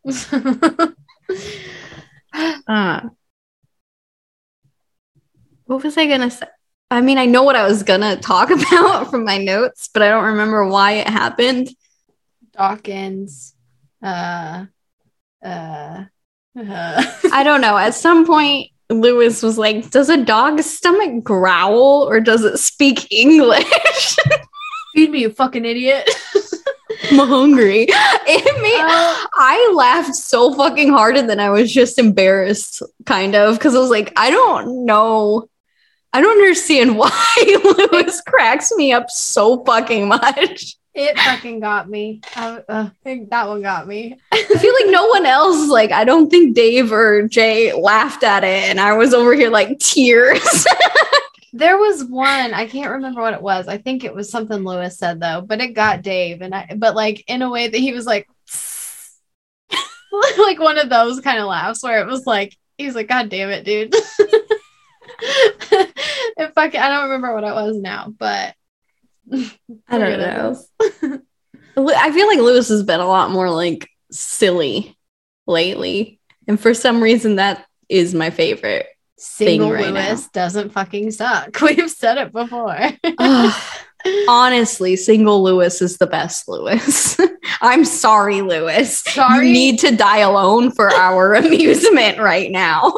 [2.66, 3.00] Uh,
[5.64, 6.46] what was I gonna say?
[6.90, 10.08] I mean, I know what I was gonna talk about from my notes, but I
[10.08, 11.70] don't remember why it happened.
[12.52, 13.54] Dawkins.
[14.02, 14.66] Uh
[15.44, 16.04] uh,
[16.58, 17.76] uh I don't know.
[17.76, 23.10] At some point, Luis was like, "Does a dog's stomach growl or does it speak
[23.12, 24.16] English?"
[24.94, 26.08] feed me, you fucking idiot.
[27.10, 27.86] I'm hungry.
[27.88, 33.34] It made Uh, I laughed so fucking hard and then I was just embarrassed, kind
[33.36, 35.48] of, because I was like, I don't know.
[36.16, 40.76] I don't understand why Luis cracks me up so fucking much.
[40.94, 42.22] it fucking got me.
[42.34, 44.16] I, uh, think that one got me.
[44.32, 48.44] I feel like no one else, like, I don't think Dave or Jay laughed at
[48.44, 50.66] it, and I was over here like tears.
[51.52, 53.66] There was one, I can't remember what it was.
[53.66, 56.94] I think it was something Luis said though, but it got Dave and I but
[56.94, 58.28] like in a way that he was like
[60.38, 63.30] like one of those kind of laughs where it was like he was like, God
[63.30, 63.94] damn it, dude.
[66.36, 68.54] If I can, I don't remember what it was now, but
[69.32, 70.56] I don't know.
[71.78, 74.96] I feel like Luis has been a lot more like silly
[75.46, 78.86] lately, and for some reason, that is my favorite.
[79.18, 81.58] Single right Luis doesn't fucking suck.
[81.62, 82.76] We've said it before.
[83.18, 83.62] Ugh.
[84.28, 87.16] Honestly, single Luis is the best Luis.
[87.60, 88.98] I'm sorry, Luis.
[88.98, 89.46] Sorry.
[89.46, 92.94] You need to die alone for our amusement right now.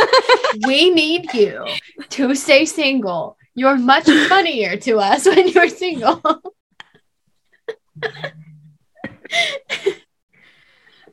[0.66, 1.64] we need you
[2.10, 3.36] to stay single.
[3.54, 6.20] You're much funnier to us when you're single.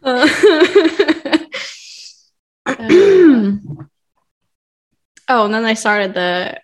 [0.04, 0.28] Uh.
[5.28, 6.60] oh, and then I started the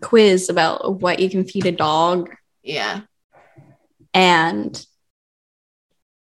[0.00, 2.30] quiz about what you can feed a dog.
[2.62, 3.02] yeah.
[4.12, 4.84] And,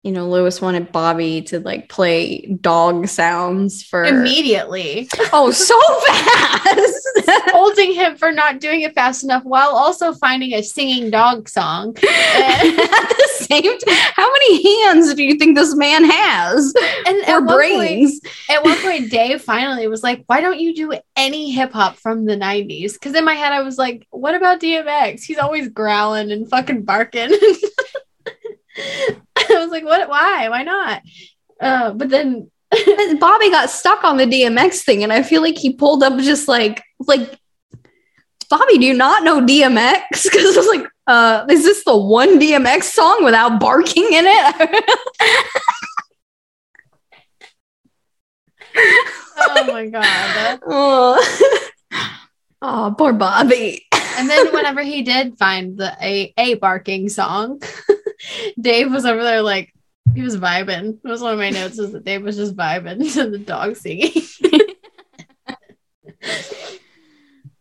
[0.03, 4.03] you know, Luis wanted Bobby to like play dog sounds for.
[4.05, 7.09] Immediately Oh, so fast.
[7.53, 11.97] holding him for not doing it fast enough while also finding a singing dog song.
[12.35, 16.75] At the same time, how many hands do you think this man has?
[17.07, 18.21] And Or at one, point, brains?
[18.51, 22.25] at one point, Dave finally was like, Why don't you do any hip hop from
[22.25, 22.95] the 90s?
[22.95, 25.23] Because in my head, I was like, What about DMX?
[25.23, 27.31] He's always growling and fucking barking.
[29.37, 30.09] I was like, What?
[30.09, 30.49] Why?
[30.49, 31.03] Why not?
[31.61, 32.51] Uh, but then
[33.21, 36.49] Bobby got stuck on the DMX thing, and I feel like he pulled up just
[36.49, 37.39] like like
[38.49, 40.25] Bobby, do you not know DMX?
[40.25, 44.85] Because I was like, uh, is this the one DMX song without barking in it?
[49.45, 50.61] Oh my god.
[50.67, 51.61] oh.
[52.63, 53.87] oh, poor Bobby.
[54.17, 57.63] And then whenever he did find the a, a barking song,
[58.61, 59.73] Dave was over there like
[60.14, 60.99] he was vibing.
[61.03, 63.77] It was one of my notes is that Dave was just vibing to the dog
[63.77, 64.12] singing.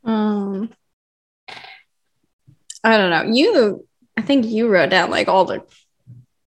[0.03, 0.71] Um,
[2.84, 3.34] I don't know.
[3.34, 5.63] You, I think you wrote down like all the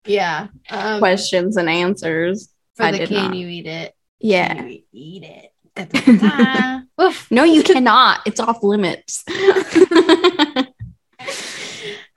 [0.07, 0.49] yeah.
[0.71, 2.53] Um, questions and answers.
[2.77, 3.37] for I the can not.
[3.37, 3.95] you eat it?
[4.19, 4.55] Yeah.
[4.55, 5.51] Can you eat it?
[7.01, 7.31] Oof.
[7.31, 8.21] No, you cannot.
[8.27, 9.25] It's off limits.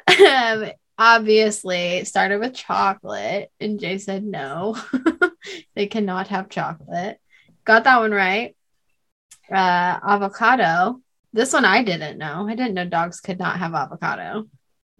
[0.08, 4.76] um, obviously it started with chocolate and jay said no.
[5.76, 7.20] They cannot have chocolate.
[7.66, 8.56] Got that one right.
[9.52, 11.02] Uh avocado.
[11.34, 12.48] This one i didn't know.
[12.48, 14.46] I didn't know dogs could not have avocado.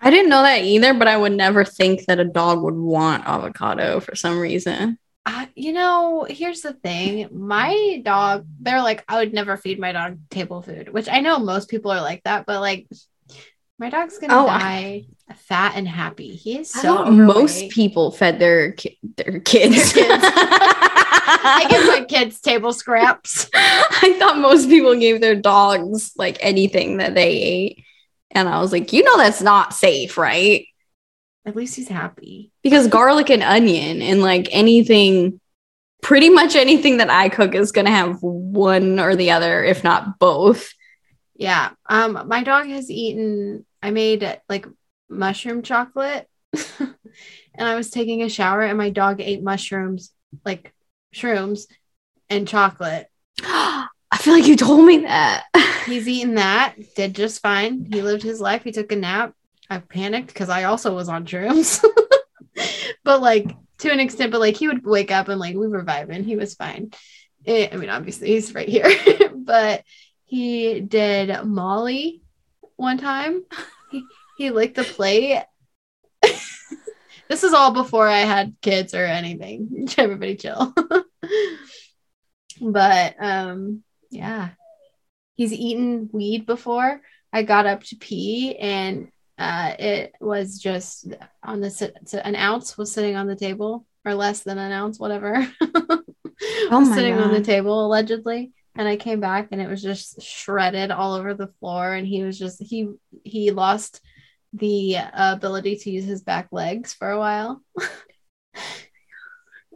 [0.00, 3.26] I didn't know that either, but I would never think that a dog would want
[3.26, 4.98] avocado for some reason.
[5.26, 7.28] uh, you know here's the thing.
[7.32, 11.38] My dog they're like i would never feed my dog table food which i know
[11.38, 12.86] most people are like that but like
[13.78, 15.04] My dog's gonna Oh, I- die
[15.36, 16.34] fat and happy.
[16.36, 19.92] He is so most people fed their ki- their kids.
[19.92, 20.24] Their kids.
[21.26, 23.48] I give my kids table scraps.
[23.54, 27.84] I thought most people gave their dogs like anything that they ate.
[28.30, 30.66] And I was like, you know, that's not safe, right?
[31.46, 32.52] At least he's happy.
[32.62, 35.40] Because garlic and onion and like anything,
[36.02, 40.18] pretty much anything that I cook is to have one or the other, if not
[40.18, 40.72] both.
[41.34, 41.70] Yeah.
[41.88, 43.64] Um, my dog has eaten.
[43.82, 44.66] I made like
[45.08, 46.28] mushroom chocolate,
[46.78, 50.12] and I was taking a shower, and my dog ate mushrooms,
[50.44, 50.72] like
[51.14, 51.66] shrooms,
[52.30, 53.08] and chocolate.
[53.42, 55.44] I feel like you told me that.
[55.86, 56.76] He's eaten that.
[56.94, 57.86] Did just fine.
[57.92, 58.62] He lived his life.
[58.62, 59.34] He took a nap.
[59.68, 61.82] I panicked because I also was on shrooms,
[63.04, 64.30] but like to an extent.
[64.30, 66.24] But like he would wake up and like we were vibing.
[66.24, 66.92] He was fine.
[67.46, 68.90] Eh, I mean, obviously he's right here,
[69.34, 69.82] but
[70.24, 72.22] he did Molly
[72.76, 73.44] one time.
[73.90, 74.04] He,
[74.36, 75.44] he licked the plate.
[77.28, 79.88] this is all before I had kids or anything.
[79.98, 80.74] Everybody chill.
[82.60, 84.50] but um, yeah,
[85.34, 87.00] he's eaten weed before.
[87.32, 91.08] I got up to pee and uh, it was just
[91.42, 95.46] on the an ounce was sitting on the table or less than an ounce, whatever.
[96.70, 98.52] Oh sitting on the table allegedly.
[98.76, 101.92] And I came back and it was just shredded all over the floor.
[101.92, 102.90] And he was just he
[103.22, 104.00] he lost
[104.52, 107.62] the uh, ability to use his back legs for a while.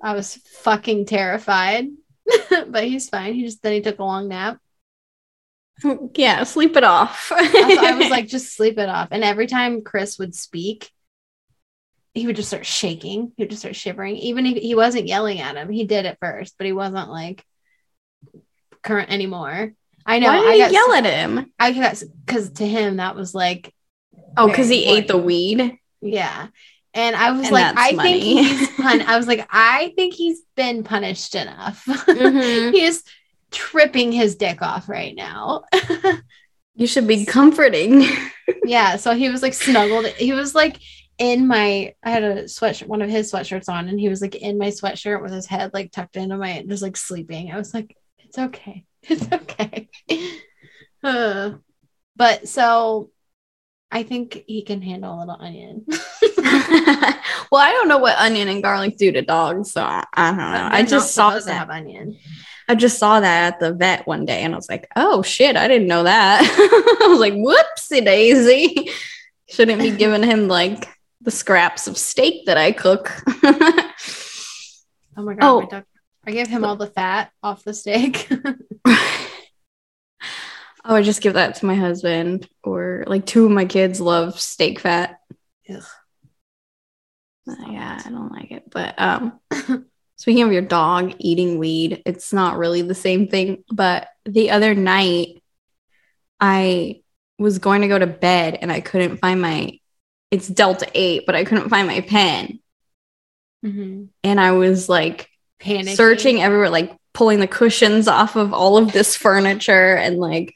[0.02, 1.88] I was fucking terrified,
[2.50, 3.34] but he's fine.
[3.34, 4.58] He just then he took a long nap.
[6.14, 7.32] yeah, sleep it off.
[7.34, 9.08] I, I was like, just sleep it off.
[9.10, 10.90] And every time Chris would speak,
[12.14, 13.32] he would just start shaking.
[13.36, 14.16] He would just start shivering.
[14.16, 17.44] Even if he wasn't yelling at him, he did at first, but he wasn't like
[18.82, 19.72] current anymore.
[20.06, 20.28] I know.
[20.28, 21.52] why did I got, yell at him?
[21.58, 23.74] I got because to him that was like,
[24.36, 25.78] Oh, because he ate the weed.
[26.00, 26.48] yeah.
[26.94, 28.20] And I was And like, I money.
[28.34, 29.02] think he's pun.
[29.02, 31.84] I was like, I think he's been punished enough.
[31.86, 32.72] Mhm.
[32.74, 33.04] he is
[33.50, 35.64] tripping his dick off right now.
[36.74, 38.04] You should be comforting.
[38.64, 40.78] yeah so he was like snuggled he was like
[41.18, 44.34] in my i had a sweatshirt one of his sweatshirts on and he was like
[44.36, 47.74] in my sweatshirt with his head like tucked into my just like sleeping i was
[47.74, 47.94] like
[48.28, 49.88] it's okay it's okay
[51.02, 51.52] Uh,
[52.16, 53.10] but so
[53.90, 55.84] i think he can handle a little onion
[57.50, 60.36] well, I don't know what onion and garlic do to dogs, so I, I don't
[60.38, 60.44] know.
[60.44, 61.46] I They're not just saw that.
[61.48, 62.16] have onion
[62.68, 65.56] I just saw that at the vet one day, and I was like, "Oh shit,
[65.56, 66.42] I didn't know that."
[67.02, 68.90] I was like, "Whoopsie daisy!"
[69.48, 70.86] Shouldn't be giving him like
[71.22, 73.10] the scraps of steak that I cook.
[73.42, 73.92] oh
[75.16, 75.60] my god Oh.
[75.60, 75.84] my dog
[76.28, 78.28] i gave him all the fat off the steak
[80.84, 84.00] Oh, I would just give that to my husband, or like two of my kids
[84.00, 85.18] love steak fat.
[85.68, 85.82] Ugh.
[87.46, 88.70] Uh, yeah, I don't like it.
[88.70, 89.38] But um,
[90.16, 93.64] speaking of your dog eating weed, it's not really the same thing.
[93.70, 95.42] But the other night,
[96.40, 97.02] I
[97.38, 99.78] was going to go to bed and I couldn't find my.
[100.30, 102.60] It's Delta Eight, but I couldn't find my pen,
[103.64, 104.08] Mhm.
[104.24, 105.28] and I was like
[105.60, 105.96] Panicking.
[105.96, 110.54] searching everywhere, like pulling the cushions off of all of this furniture and like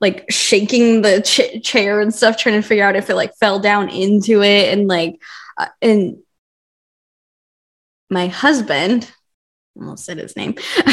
[0.00, 3.60] like shaking the ch- chair and stuff, trying to figure out if it like fell
[3.60, 5.20] down into it and like
[5.58, 6.18] uh, and
[8.08, 9.10] my husband
[9.76, 10.54] almost said his name.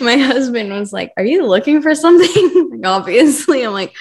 [0.00, 3.94] my husband was like, "Are you looking for something?" like, obviously, I'm like,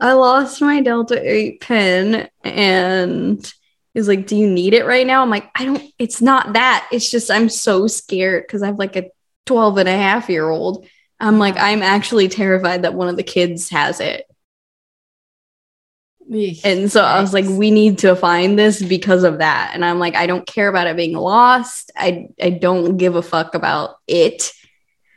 [0.00, 3.52] "I lost my Delta Eight pen," and
[3.98, 5.82] he's like, "Do you need it right now?" I'm like, "I don't.
[5.98, 6.88] It's not that.
[6.92, 9.10] It's just I'm so scared because I have like a
[9.46, 10.86] 12 and a half year old.
[11.20, 14.24] I'm like, I'm actually terrified that one of the kids has it."
[16.62, 19.70] And so I was like, we need to find this because of that.
[19.72, 21.90] And I'm like, I don't care about it being lost.
[21.96, 24.52] I I don't give a fuck about it.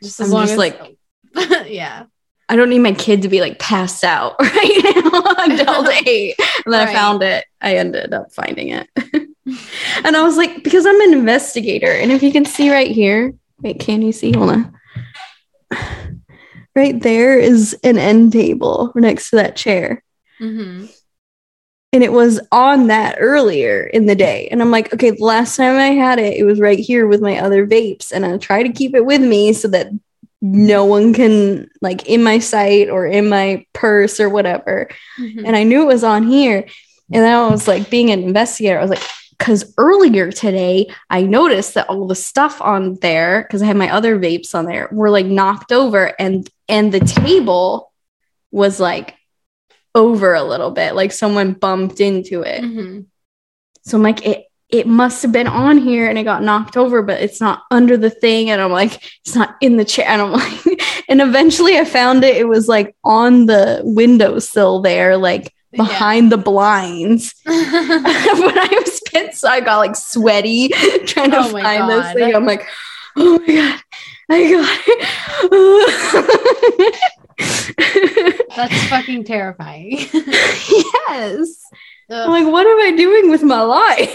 [0.02, 0.96] just I'm as long just as like-
[1.68, 2.04] yeah
[2.52, 6.34] I don't need my kid to be like passed out right now Delta 8.
[6.66, 7.46] And then I found it.
[7.62, 8.88] I ended up finding it.
[10.04, 11.90] and I was like, because I'm an investigator.
[11.90, 14.32] And if you can see right here, wait, can you see?
[14.32, 14.78] Hold on.
[16.74, 20.02] Right there is an end table next to that chair.
[20.40, 20.90] Mhm.
[21.94, 24.48] and it was on that earlier in the day.
[24.50, 27.20] And I'm like, okay, the last time I had it, it was right here with
[27.20, 29.88] my other vapes, and I try to keep it with me so that
[30.42, 34.88] no one can like in my sight or in my purse or whatever.
[35.18, 35.44] Mhm.
[35.46, 36.66] And I knew it was on here,
[37.10, 39.02] and then I was like, being an investigator, I was like.
[39.38, 43.90] Because earlier today, I noticed that all the stuff on there, because I had my
[43.90, 47.92] other vapes on there, were like knocked over, and and the table
[48.52, 49.16] was like
[49.96, 52.62] over a little bit, like someone bumped into it.
[52.62, 53.06] Mhm.
[53.82, 57.02] So I'm like, it it must have been on here and it got knocked over,
[57.02, 58.48] but it's not under the thing.
[58.50, 60.06] And I'm like, it's not in the chair.
[60.12, 62.36] And I'm like, and eventually I found it.
[62.38, 67.34] It was like on the windowsill there, like behind the blinds.
[67.44, 70.68] when I was pissed, so I got like sweaty
[71.06, 72.34] trying to Oh find this thing.
[72.34, 72.66] I'm like,
[73.16, 73.80] oh my god,
[74.30, 74.80] I got
[78.26, 78.48] it.
[78.56, 79.98] That's fucking terrifying.
[80.12, 81.62] yes.
[82.10, 84.14] I'm like, what am I doing with my life?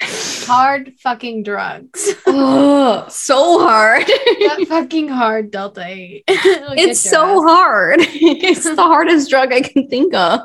[0.46, 2.14] hard fucking drugs.
[2.26, 4.06] oh, so hard.
[4.06, 6.24] that fucking hard Delta 8.
[6.28, 8.00] It's so hard.
[8.02, 10.40] it's the hardest drug I can think of.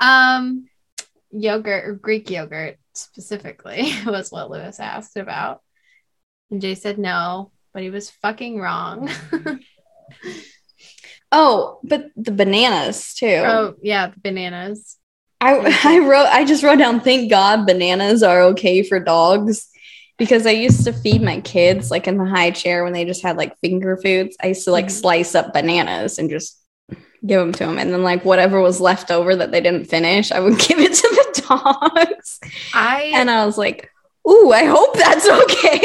[0.00, 0.68] um,
[1.30, 5.62] yogurt or Greek yogurt specifically was what Luis asked about.
[6.50, 9.10] And Jay said no, but he was fucking wrong.
[11.30, 13.26] Oh, but the bananas too.
[13.26, 14.96] oh, yeah, the bananas.
[15.40, 19.68] I I wrote I just wrote down thank God bananas are okay for dogs
[20.16, 23.22] because I used to feed my kids like in the high chair when they just
[23.22, 24.36] had like finger foods.
[24.42, 24.90] I used to like Mhm.
[24.90, 26.58] slice up bananas and just
[27.26, 30.32] give them to them and then like whatever was left over that they didn't finish,
[30.32, 32.40] I would give it to the dogs.
[32.74, 33.90] I And I was like,
[34.28, 35.80] "Ooh, I hope that's okay."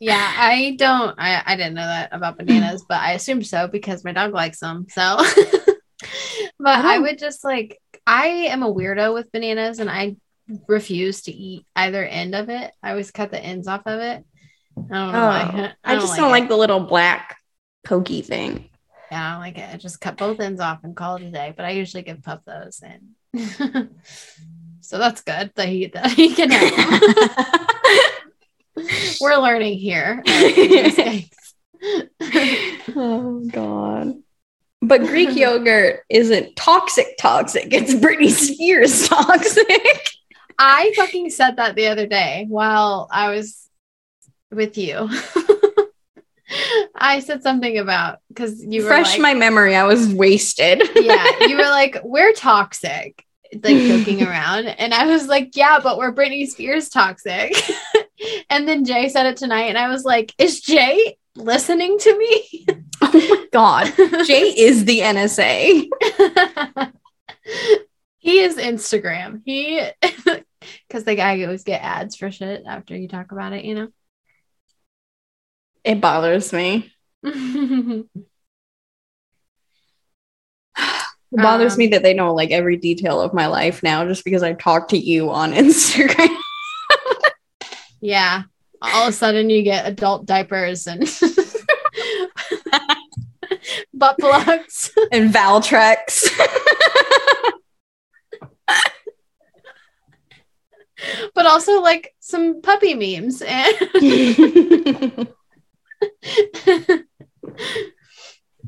[0.00, 1.14] Yeah, I don't.
[1.18, 4.60] I, I didn't know that about bananas, but I assumed so because my dog likes
[4.60, 4.86] them.
[4.90, 5.16] So,
[6.58, 10.16] but I, don't- would just like, I am a weirdo with bananas and I
[10.68, 12.72] refuse to eat either end of it.
[12.82, 14.24] I always cut the ends off of it.
[14.76, 15.50] I don't know why.
[15.54, 16.32] Oh, I just don't it.
[16.32, 17.38] like the little black
[17.86, 18.68] pokey thing.
[19.10, 19.70] Yeah, I don't like it.
[19.72, 21.54] I just cut both ends off and call it a day.
[21.56, 23.88] But I usually give Pup those, and
[24.84, 27.00] so that's good that he that he can have.
[28.76, 28.86] them.
[29.20, 30.22] We're learning here.
[32.96, 34.22] Oh god.
[34.80, 37.72] But Greek yogurt isn't toxic toxic.
[37.72, 40.08] It's Britney Spears toxic.
[40.58, 43.68] I fucking said that the other day while I was
[44.50, 45.10] with you.
[46.94, 49.74] I said something about because you were Fresh like, my memory.
[49.74, 50.82] I was wasted.
[50.94, 53.24] yeah, you were like, we're toxic,
[53.62, 54.66] like joking around.
[54.66, 57.54] And I was like, yeah, but we're Britney Spears toxic.
[58.50, 62.66] and then Jay said it tonight, and I was like, is Jay listening to me?
[63.02, 63.92] oh my god.
[64.24, 65.88] Jay is the NSA.
[68.18, 69.42] he is Instagram.
[69.44, 69.80] He
[70.88, 73.88] because the guy always get ads for shit after you talk about it, you know.
[75.84, 76.90] It bothers me.
[81.34, 84.24] It bothers Um, me that they know like every detail of my life now just
[84.24, 86.28] because I talk to you on Instagram.
[88.00, 88.42] yeah.
[88.80, 91.00] All of a sudden you get adult diapers and
[93.94, 94.90] butt plugs.
[95.10, 96.28] and Valtrex.
[101.34, 105.28] but also like some puppy memes and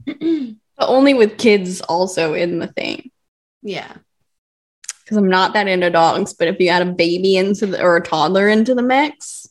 [0.77, 3.11] but only with kids also in the thing.
[3.63, 3.93] yeah
[5.05, 7.97] Because I'm not that into dogs, but if you add a baby into the or
[7.97, 9.49] a toddler into the mix,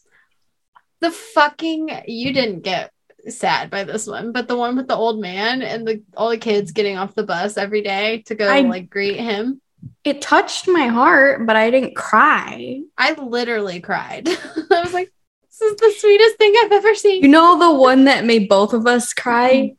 [1.02, 2.92] the fucking you didn't get
[3.28, 6.38] sad by this one but the one with the old man and the all the
[6.38, 9.62] kids getting off the bus every day to go I- like greet him
[10.04, 12.82] it touched my heart, but I didn't cry.
[12.98, 14.28] i literally cried
[14.72, 15.12] i was like
[15.42, 18.74] this is the sweetest thing i've ever seen You know the one that made both
[18.74, 19.52] of us cry?
[19.54, 19.74] Mm-hmm.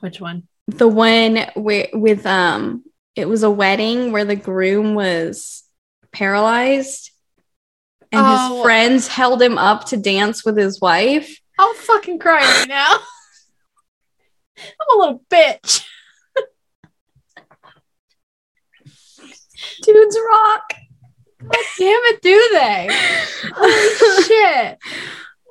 [0.00, 2.84] Which one The one with, with um
[3.16, 5.62] it was a wedding where the groom was
[6.12, 7.10] paralyzed
[8.12, 8.54] and Oh.
[8.56, 11.38] his friends held him up to dance with his wife.
[11.58, 12.92] i'll fucking cry right now
[14.58, 15.84] i'm a little bitch
[19.82, 20.72] Dudes rock.
[21.78, 22.88] damn it do they
[23.54, 24.78] holy shit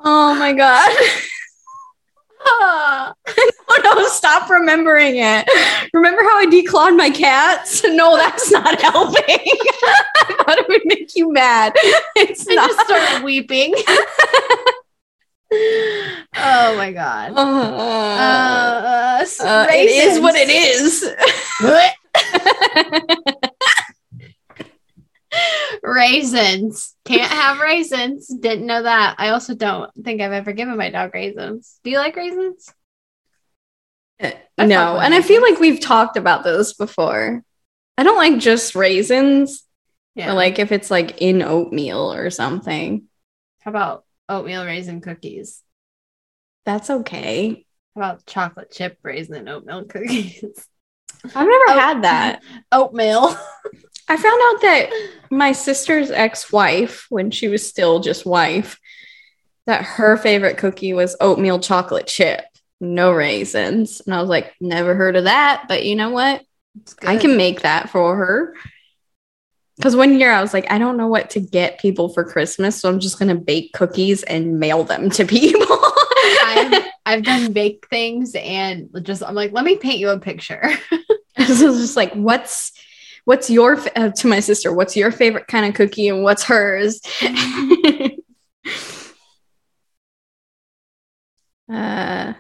[0.02, 0.95] Oh my god.
[3.72, 5.48] Oh no, stop remembering it.
[5.94, 7.84] Remember how I declawed my cats?
[7.88, 9.24] No, that's not helping.
[9.28, 11.74] I thought it would make you mad.
[12.16, 12.70] It's I not.
[12.70, 13.76] just started weeping.
[15.52, 17.34] oh my god.
[17.36, 21.06] Uh, Uh, uh, it is what it is.
[25.84, 26.96] raisins.
[27.10, 28.28] Can't have raisins.
[28.28, 29.16] Didn't know that.
[29.18, 31.80] I also don't think I've ever given my dog raisins.
[31.84, 32.74] Do you like raisins?
[34.22, 37.41] I no, and I feel like we've talked about this before.
[37.97, 39.66] I don't like just raisins,
[40.16, 40.34] Yeah.
[40.34, 43.07] like if it's like in oatmeal or something.
[43.62, 45.64] how about oatmeal raisin cookies?
[46.66, 47.66] That's okay.
[47.95, 50.43] How about chocolate chip raisin oatmeal cookies?
[51.24, 51.80] I've never Oh.
[51.80, 52.43] had that.
[52.72, 53.36] Oatmeal.
[54.10, 54.89] I found out that
[55.30, 58.80] my sister's ex-wife, when she was still just wife,
[59.68, 62.43] that her favorite cookie was oatmeal chocolate chip,
[62.82, 64.01] no raisins.
[64.01, 66.43] And I was like, never heard of that, but you know what?
[67.03, 68.55] I can make that for her.
[69.78, 72.82] Because one year I was like, I don't know what to get people for Christmas,
[72.82, 75.68] so I'm just gonna bake cookies and mail them to people.
[76.43, 80.72] I've, I've done bake things and just I'm like, let me paint you a picture.
[81.38, 82.74] this is just like, what's
[83.30, 84.74] what's your uh, to my sister?
[84.74, 87.00] What's your favorite kind of cookie and what's hers?
[91.72, 92.34] uh,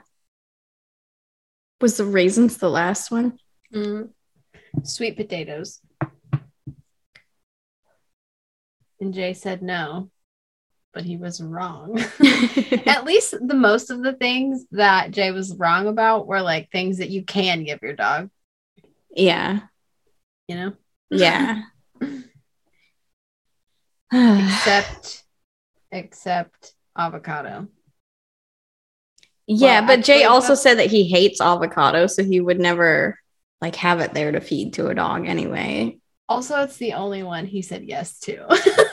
[1.79, 3.37] was the raisins the last one?
[3.71, 4.09] Mm.
[4.81, 5.79] Sweet potatoes.
[8.99, 10.09] And Jay said no,
[10.91, 11.99] but he was wrong.
[12.87, 16.97] At least the most of the things that Jay was wrong about were like things
[16.97, 18.31] that you can give your dog,
[19.11, 19.59] yeah,
[20.49, 20.73] you know?
[21.11, 21.61] yeah.
[24.11, 25.23] except
[25.91, 27.67] except avocado.
[29.45, 33.19] Yeah, Well, but Jay also said that he hates avocado, so he would never
[33.61, 35.99] like have it there to feed to a dog anyway.
[36.27, 38.47] Also, it's the only one he said yes to.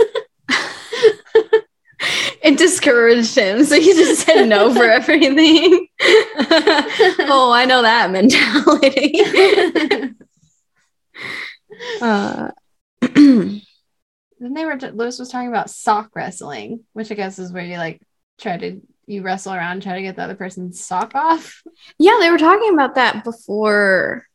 [2.46, 5.88] It discouraged him, so he just said no for everything.
[6.00, 10.14] oh, I know that mentality.
[12.00, 12.50] Uh,
[13.00, 13.62] then
[14.38, 18.00] they were Luis was talking about sock wrestling, which I guess is where you like
[18.38, 21.62] try to you wrestle around, try to get the other person's sock off.
[21.98, 24.26] yeah, they were talking about that before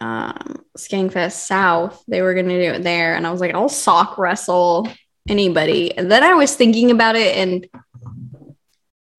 [0.00, 2.02] um, Skankfest South.
[2.08, 4.88] They were going to do it there, and I was like, I'll sock wrestle
[5.28, 5.96] anybody.
[5.96, 7.68] And then I was thinking about it, and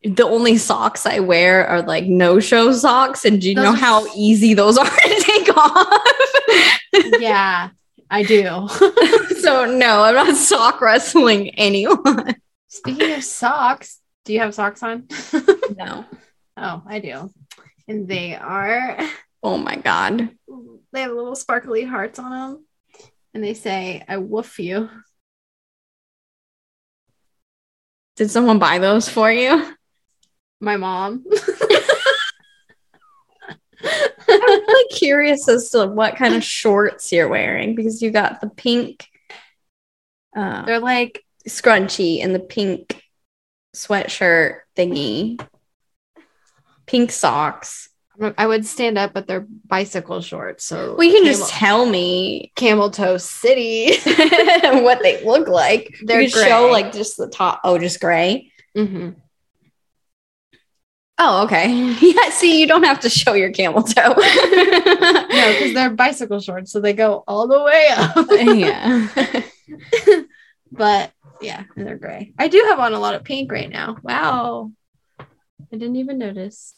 [0.03, 3.23] the only socks I wear are like no show socks.
[3.23, 6.79] And do you Those know how easy those are to take off?
[6.93, 7.69] Yeah,
[8.09, 8.67] I do.
[9.41, 12.35] so, no, I'm not sock wrestling anyone.
[12.67, 15.07] Speaking of socks, do you have socks on?
[15.77, 16.05] No.
[16.57, 17.31] oh, I do.
[17.87, 18.97] And they are
[19.41, 20.29] Oh my God.
[20.91, 22.65] they have little sparkly hearts on them.
[23.33, 24.89] And they say, I woof you.
[28.17, 29.73] Did someone buy those for you?
[30.59, 31.25] My mom.
[34.31, 38.49] I'm really curious as to what kind of shorts you're wearing because you got the
[38.49, 39.07] pink
[40.35, 43.03] uh, They're like scrunchy and the pink
[43.75, 45.41] sweatshirt thingy,
[46.85, 47.89] pink socks.
[48.37, 50.65] I would stand up, but they're bicycle shorts.
[50.65, 53.95] So Well, you can camel, just tell me camel toe city.
[54.05, 55.95] what they look like.
[56.03, 57.61] They're show like just the top.
[57.63, 58.51] Oh, just gray.
[58.75, 59.11] hmm
[61.23, 61.71] Oh, okay.
[62.01, 62.29] Yeah.
[62.31, 64.15] See, you don't have to show your camel toe.
[65.31, 68.27] No, because they're bicycle shorts, so they go all the way up.
[68.57, 69.07] yeah.
[70.71, 71.11] but
[71.41, 72.33] yeah, and they're gray.
[72.37, 73.97] I do have on a lot of pink right now.
[74.03, 74.71] Wow.
[75.19, 75.25] I
[75.71, 76.73] didn't even notice.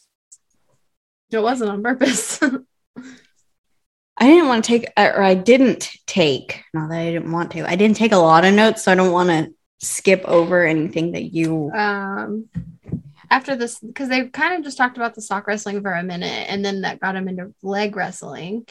[1.32, 2.40] It wasn't on purpose.
[2.42, 7.68] I didn't want to take, or I didn't take, not that I didn't want to,
[7.68, 11.14] I didn't take a lot of notes, so I don't want to skip over anything
[11.14, 11.72] that you.
[11.72, 12.50] um
[13.34, 16.46] after this because they kind of just talked about the sock wrestling for a minute
[16.50, 18.64] and then that got him into leg wrestling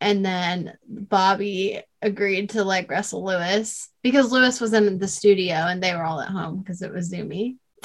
[0.00, 5.80] and then bobby agreed to leg wrestle luis because luis was in the studio and
[5.80, 7.56] they were all at home because it was zoomy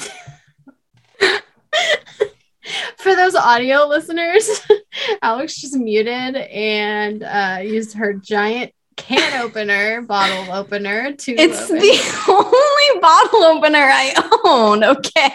[2.96, 4.60] for those audio listeners
[5.22, 11.78] alex just muted and uh used her giant can opener bottle opener to It's open.
[11.78, 14.12] the only bottle opener I
[14.44, 15.30] own, okay?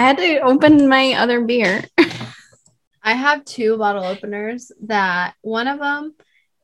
[0.00, 1.84] I had to open my other beer.
[3.02, 6.14] I have two bottle openers that one of them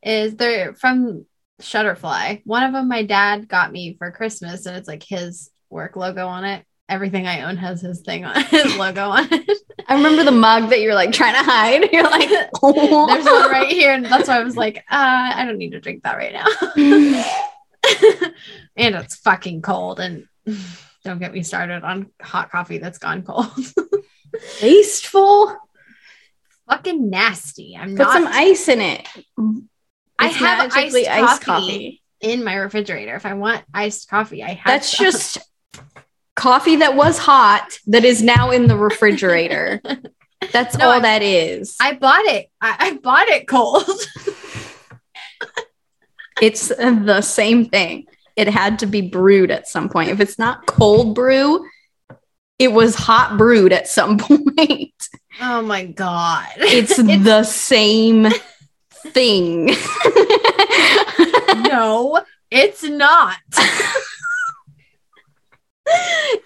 [0.03, 1.27] is they're from
[1.61, 2.41] Shutterfly.
[2.47, 6.27] One of them my dad got me for Christmas and it's like his work logo
[6.27, 6.65] on it.
[6.89, 9.59] Everything I own has his thing on his logo on it.
[9.87, 11.91] I remember the mug that you're like trying to hide.
[11.93, 12.31] You're like,
[12.63, 13.07] oh.
[13.07, 15.81] There's one right here and that's why I was like, uh, I don't need to
[15.81, 16.47] drink that right now.
[18.77, 20.27] and it's fucking cold and
[21.07, 23.49] don't get me started on hot coffee that's gone cold.
[24.59, 25.57] Tasteful.
[26.69, 27.77] fucking nasty.
[27.79, 29.09] I'm Put not some ice in it.
[30.19, 32.03] I have magically iced coffee.
[32.21, 33.15] in my refrigerator.
[33.17, 34.65] If I want iced coffee, I have.
[34.67, 35.05] That's some.
[35.07, 35.39] just
[36.37, 39.81] coffee that was hot that is now in the refrigerator.
[40.53, 41.77] That's No, all I- that is.
[41.81, 42.51] I bought it.
[42.61, 43.89] I, I bought it cold.
[46.43, 48.07] it's the same thing.
[48.37, 50.11] It had to be brewed at some point.
[50.11, 51.67] If it's not cold brew,
[52.59, 54.93] it was hot brewed at some point.
[55.41, 56.49] Oh my god.
[56.59, 58.29] It's the same
[58.91, 59.67] thing.
[61.69, 62.21] no,
[62.51, 63.37] it's not.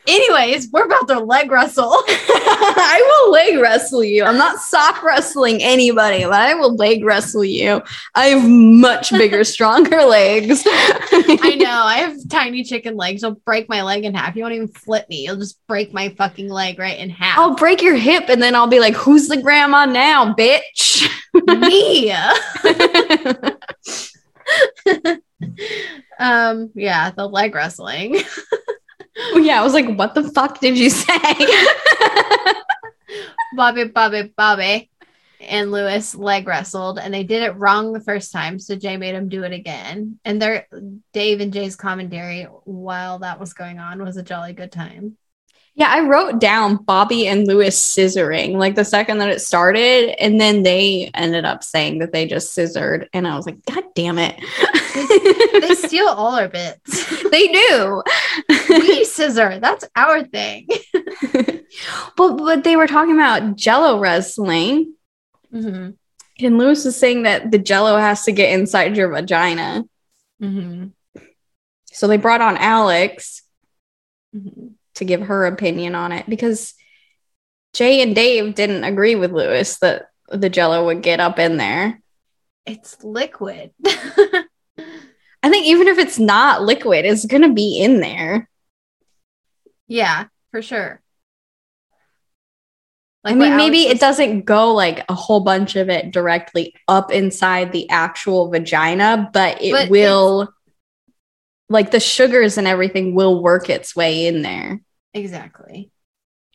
[0.07, 1.93] Anyways, we're about to leg wrestle.
[2.09, 4.25] I will leg wrestle you.
[4.25, 7.83] I'm not sock wrestling anybody, but I will leg wrestle you.
[8.15, 10.63] I have much bigger, stronger legs.
[10.67, 11.71] I know.
[11.71, 13.23] I have tiny chicken legs.
[13.23, 14.37] You'll break my leg in half.
[14.37, 15.25] You won't even flip me.
[15.25, 17.39] You'll just break my fucking leg right in half.
[17.39, 21.09] I'll break your hip and then I'll be like, who's the grandma now, bitch?
[21.61, 22.13] me.
[26.19, 28.19] um, yeah, the leg wrestling.
[29.35, 31.19] yeah, I was like, what the fuck did you say?
[33.57, 34.91] Bobby, Bobby, Bobby,
[35.41, 38.59] and Luis leg wrestled, and they did it wrong the first time.
[38.59, 40.19] So Jay made him do it again.
[40.25, 40.67] And their
[41.13, 45.17] Dave and Jay's commentary while that was going on was a jolly good time.
[45.75, 50.39] Yeah, I wrote down Bobby and Luis scissoring like the second that it started, and
[50.41, 54.19] then they ended up saying that they just scissored, and I was like, God damn
[54.19, 54.39] it!
[55.63, 57.23] They steal all our bits.
[57.31, 58.03] they do.
[58.69, 59.59] we scissor.
[59.59, 60.67] That's our thing.
[62.17, 64.95] but but they were talking about Jello wrestling,
[65.53, 65.91] Mm-hmm.
[66.47, 69.85] and Luis was saying that the Jello has to get inside your vagina.
[70.43, 70.89] Mm-hmm.
[71.87, 73.43] So they brought on Alex
[74.37, 74.69] Mm-hmm.
[75.01, 76.75] To give her opinion on it because
[77.73, 82.03] Jay and Dave didn't agree with Luis that the Jello would get up in there.
[82.67, 83.71] It's liquid.
[83.87, 88.49] I think even if it's not liquid, it's gonna be in there.
[89.89, 91.01] yeah, for sure.
[93.25, 97.11] I mean, maybe Alex it doesn't go like a whole bunch of it directly up
[97.13, 100.53] inside the actual vagina, but it But will,
[101.69, 104.81] like the sugars and everything will work its way in there.
[105.15, 105.91] Exactly.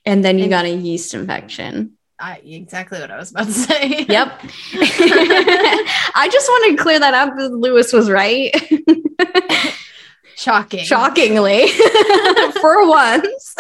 [0.06, 1.94] And then you And- got a yeast infection.
[2.18, 4.06] I, exactly what I was about to say.
[4.10, 4.42] Yep.
[4.74, 7.34] I just wanted to clear that up.
[7.38, 8.56] Luis was right.
[10.38, 10.84] Shocking.
[10.84, 11.68] Shockingly,
[12.60, 13.56] for once.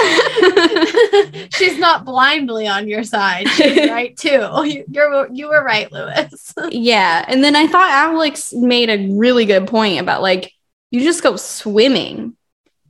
[1.55, 3.47] She's not blindly on your side.
[3.49, 4.49] She's right too.
[4.65, 6.53] You, you're you were right, Luis.
[6.71, 7.23] yeah.
[7.29, 10.51] And then I thought Alex made a really good point about like,
[10.91, 12.35] you just go swimming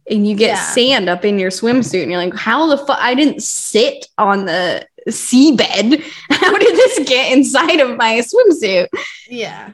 [0.10, 0.64] and you get Yeah.
[0.72, 2.02] sand up in your swimsuit.
[2.04, 2.98] And you're like, how the fuck?
[3.00, 6.04] I didn't sit on the seabed.
[6.32, 8.88] How did this get inside of my swimsuit?
[9.28, 9.72] yeah.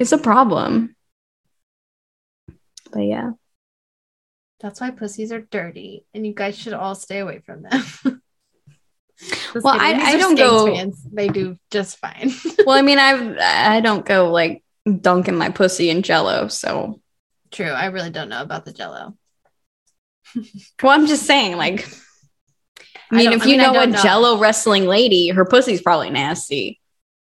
[0.00, 0.96] It's a problem.
[2.92, 3.30] But yeah.
[4.60, 7.82] That's why pussies are dirty, and you guys should all stay away from them.
[9.54, 9.66] Well.
[9.78, 11.02] I- I don't go- Fans.
[11.12, 12.32] They do just fine.
[12.66, 14.62] Well, I mean, I've I don't go like
[15.00, 16.48] dunking my pussy in jello.
[16.48, 17.00] So
[17.52, 17.70] True.
[17.70, 19.16] I really don't know about the Jello.
[20.82, 21.86] well, I'm just saying, like
[23.12, 24.02] I I mean, don't- if I you mean, know a know.
[24.02, 26.80] jello wrestling lady, her pussy's probably nasty.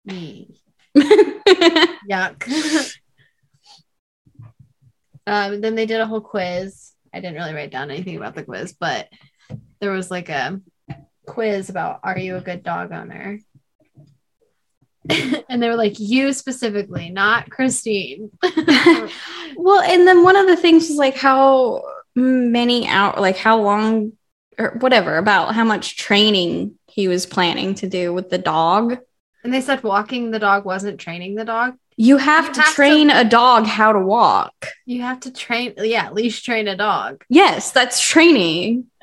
[0.09, 0.55] Mm,
[0.97, 2.49] Yuck.
[5.27, 6.93] um, then they did a whole quiz.
[7.13, 9.09] I didn't really write down anything about the quiz, but
[9.81, 10.61] there was like a
[11.27, 13.39] quiz about are you a good dog owner?
[15.49, 18.31] and they were like, you specifically, not Christine.
[19.57, 21.83] well, and then one of the things was like how
[22.15, 24.13] many out like how long
[24.59, 28.99] or whatever about how much training he was planning to do with the dog.
[29.45, 31.75] and they said walking the dog wasn't training the dog.
[31.97, 34.69] You have You to have to- train a dog how to walk.
[34.87, 37.23] You have to train, yeah, leash train a dog.
[37.29, 38.87] Yes, that's training.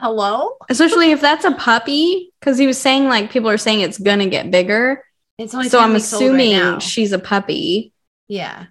[0.00, 0.56] Hello?
[0.68, 4.28] Especially if that's a puppy, because he was saying like people are saying it's gonna
[4.28, 5.04] get bigger.
[5.40, 7.92] It's only So I'm old right assuming she's a puppy.
[8.28, 8.66] yeah.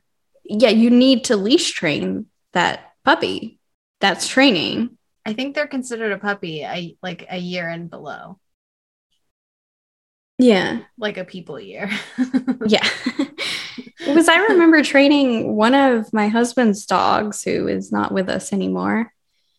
[0.52, 3.60] Yeah, you need to leash train that puppy.
[4.02, 4.98] That's training.
[5.26, 8.40] I think they're considered a puppy a, like a year and below,
[10.38, 10.80] Yeah.
[10.98, 11.90] like a people year.
[12.66, 12.88] Yeah.
[14.00, 19.14] because I remember training one of my husband's dogs who is not with us anymore.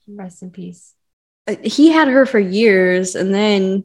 [0.09, 0.95] Rest in peace.
[1.47, 3.85] Uh, He had her for years and then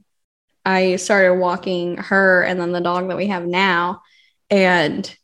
[0.66, 4.02] I started walking her and then the dog that we have now
[4.50, 5.16] and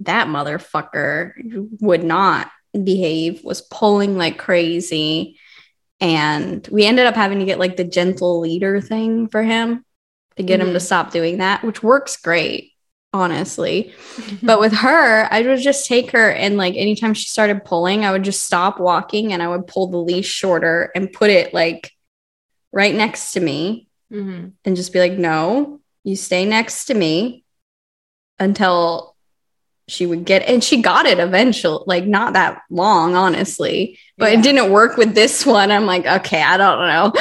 [0.00, 1.32] that motherfucker
[1.80, 5.38] would not behave was pulling like crazy.
[6.00, 9.84] And we ended up having to get like the gentle leader thing for him
[10.36, 10.82] to get him to Mhm.
[10.82, 12.72] stop doing that which works great
[13.14, 13.94] honestly.
[14.42, 18.12] But with her i would just take her and like anytime she started pulling i
[18.12, 21.90] would just stop walking and i would pull the leash shorter and put it like
[22.72, 24.52] right next to me Mhm.
[24.64, 27.42] and just be like no you stay next to me
[28.38, 29.16] until
[29.88, 33.98] she would get and she got it eventually, like not that long, honestly.
[34.18, 34.38] But Yeah.
[34.38, 35.70] it didn't work with this one.
[35.70, 37.12] I'm like, okay, I don't know.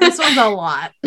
[0.00, 0.92] this one's a lot.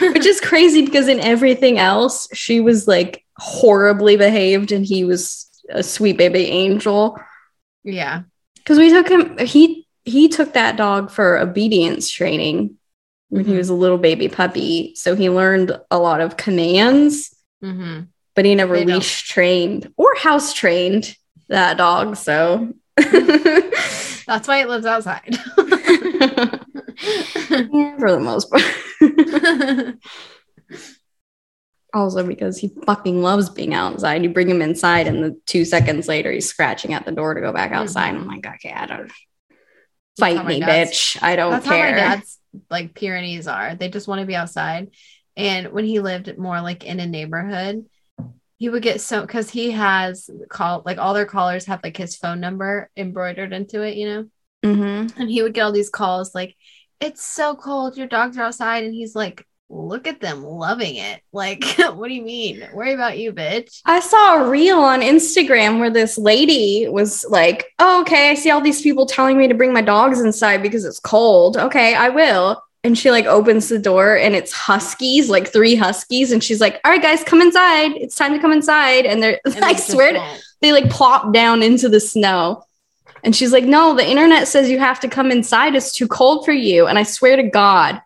[0.00, 5.48] Which is crazy because in everything else, she was like horribly behaved and he was
[5.70, 7.16] a sweet baby angel.
[7.84, 8.22] yeah.
[8.56, 12.76] Because we took him, he he took that dog for obedience training
[13.28, 13.58] when he Mhm.
[13.58, 14.94] was a little baby puppy.
[14.94, 18.00] So he learned a lot of commands, hmm
[18.34, 18.94] but he never They don't.
[18.96, 21.16] leash trained or house trained
[21.48, 22.16] that dog.
[22.16, 25.36] So That's why it lives outside.
[27.48, 28.64] Yeah, for the most part.
[31.94, 34.22] also because he fucking loves being outside.
[34.22, 37.40] You bring him inside, and the two seconds later, he's scratching at the door to
[37.40, 38.14] go back outside.
[38.14, 39.10] I'm like, okay, I don't
[40.18, 41.22] fight me, bitch.
[41.22, 41.86] I don't That's care.
[41.86, 42.38] how my dad's
[42.70, 43.74] like Pyrenees are.
[43.74, 44.90] They just want to be outside.
[45.36, 47.86] And when he lived more like in a neighborhood,
[48.58, 52.16] he would get so because he has call like all their callers have like his
[52.16, 54.26] phone number embroidered into it, you know.
[54.64, 55.12] Mhm.
[55.18, 56.56] And he would get all these calls like,
[57.00, 61.20] "It's so cold, your dogs are outside," and he's like, "Look at them loving it."
[61.32, 62.66] Like, what do you mean?
[62.72, 63.82] Worry about you, bitch.
[63.84, 68.50] I saw a reel on Instagram where this lady was like, oh, okay, I see
[68.50, 71.58] all these people telling me to bring my dogs inside because it's cold.
[71.58, 72.62] Okay, I will.
[72.84, 76.32] And she like opens the door and it's huskies, like three huskies.
[76.32, 77.92] And she's like, all right, guys, come inside.
[77.96, 79.04] It's time to come inside.
[79.04, 82.62] And they're, And I swear, to, they like plop down into the snow.
[83.24, 85.74] And she's like, no, the internet says you have to come inside.
[85.74, 86.86] It's too cold for you.
[86.86, 88.00] And I swear to God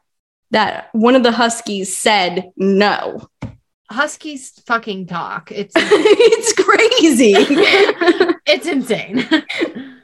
[0.50, 3.28] that one of the huskies said no.
[3.90, 5.50] Huskies fucking talk.
[5.50, 7.34] It's it's crazy.
[8.46, 9.26] it's insane.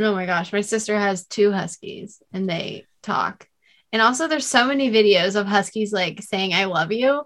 [0.00, 3.48] oh my gosh, my sister has two huskies and they talk.
[3.92, 7.22] And also there's so many videos of huskies like saying I love you.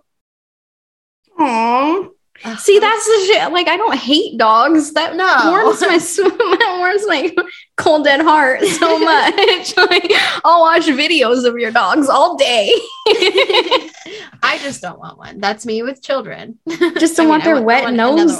[1.38, 2.11] Aww.
[2.44, 3.53] Ugh, See, that's the shit.
[3.53, 4.92] Like, I don't hate dogs.
[4.92, 5.51] That No.
[5.51, 7.34] warms my that warms my
[7.76, 9.76] cold dead heart so much.
[9.76, 10.10] like,
[10.44, 12.72] I'll watch videos of your dogs all day.
[14.42, 15.40] I just don't want one.
[15.40, 16.58] That's me with children.
[16.98, 18.36] Just don't I want mean, I their wet another nose.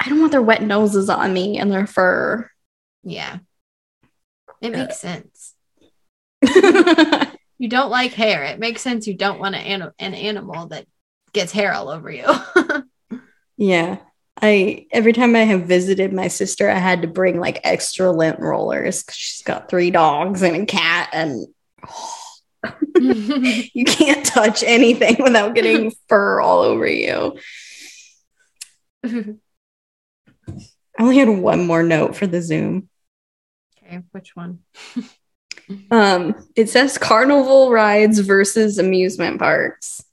[0.00, 2.50] I don't want their wet noses on me and their fur.
[3.04, 3.38] Yeah.
[4.60, 5.54] It Uh, makes sense.
[7.58, 8.42] You don't like hair.
[8.44, 10.86] It makes sense you don't want an, an, an animal that
[11.32, 12.26] gets hair all over you.
[13.56, 13.98] yeah.
[14.42, 18.40] I every time I have visited my sister, I had to bring like extra lint
[18.40, 21.46] rollers because she's got three dogs and a cat, and
[22.96, 27.38] you can't touch anything without getting fur all over you.
[29.04, 29.36] I
[30.98, 32.88] only had one more note for the Zoom.
[33.84, 34.60] okay, which one?
[35.90, 40.04] Um, it says carnival rides versus amusement parks.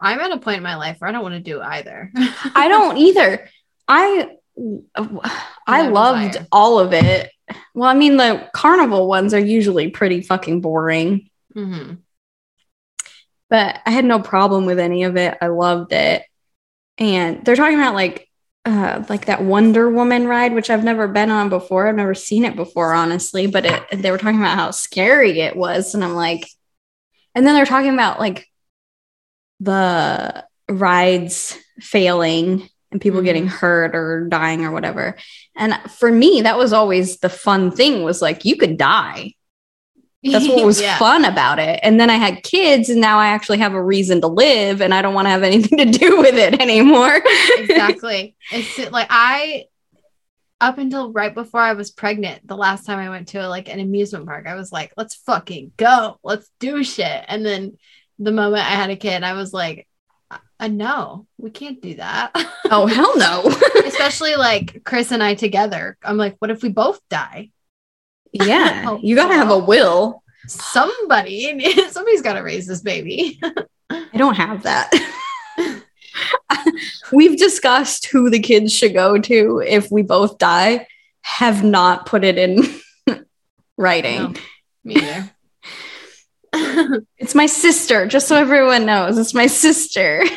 [0.00, 2.12] I'm at a point in my life where I don't want to do either.
[2.54, 3.48] I don't either.
[3.88, 4.30] I
[5.66, 7.30] I No loved all of it.
[7.74, 11.94] Well, I mean, the carnival ones are usually pretty fucking boring, hmm
[13.50, 15.36] but I had no problem with any of it.
[15.40, 16.22] I loved it.
[16.98, 18.28] And they're talking about like
[18.64, 21.88] uh like that Wonder Woman ride, which I've never been on before.
[21.88, 25.56] I've never seen it before, honestly, but it they were talking about how scary it
[25.56, 25.94] was.
[25.94, 26.48] And I'm like,
[27.34, 28.48] and then they're talking about like
[29.60, 33.24] the rides failing and people Mhm.
[33.24, 35.16] getting hurt or dying or whatever.
[35.56, 39.34] And for me, that was always the fun thing was like you could die.
[40.22, 41.80] That's what was Yeah, fun about it.
[41.82, 44.92] And then I had kids and now I actually have a reason to live and
[44.94, 47.22] I don't want to have anything to do with it anymore.
[47.56, 48.34] exactly.
[48.52, 49.66] It's like I
[50.60, 53.78] up until right before I was pregnant, the last time I went to like an
[53.78, 56.18] amusement park, I was like, let's fucking go.
[56.24, 57.24] Let's do shit.
[57.28, 57.78] And then
[58.18, 59.86] the moment I had a kid, I was like,
[60.60, 62.32] uh, no, we can't do that.
[62.70, 63.44] oh, hell no.
[63.86, 65.96] Especially like Chris and I together.
[66.02, 67.50] I'm like, what if we both die?
[68.32, 68.84] yeah.
[68.88, 70.22] Oh, You got to have a will.
[70.46, 73.40] Somebody, somebody's got to raise this baby.
[73.90, 74.90] I don't have that.
[77.12, 80.86] We've discussed who the kids should go to if we both die,
[81.22, 82.62] have not put it in
[83.76, 84.22] writing.
[84.22, 84.34] No,
[84.84, 85.30] me either.
[87.18, 89.18] It's my sister, just so everyone knows.
[89.18, 90.24] It's my sister.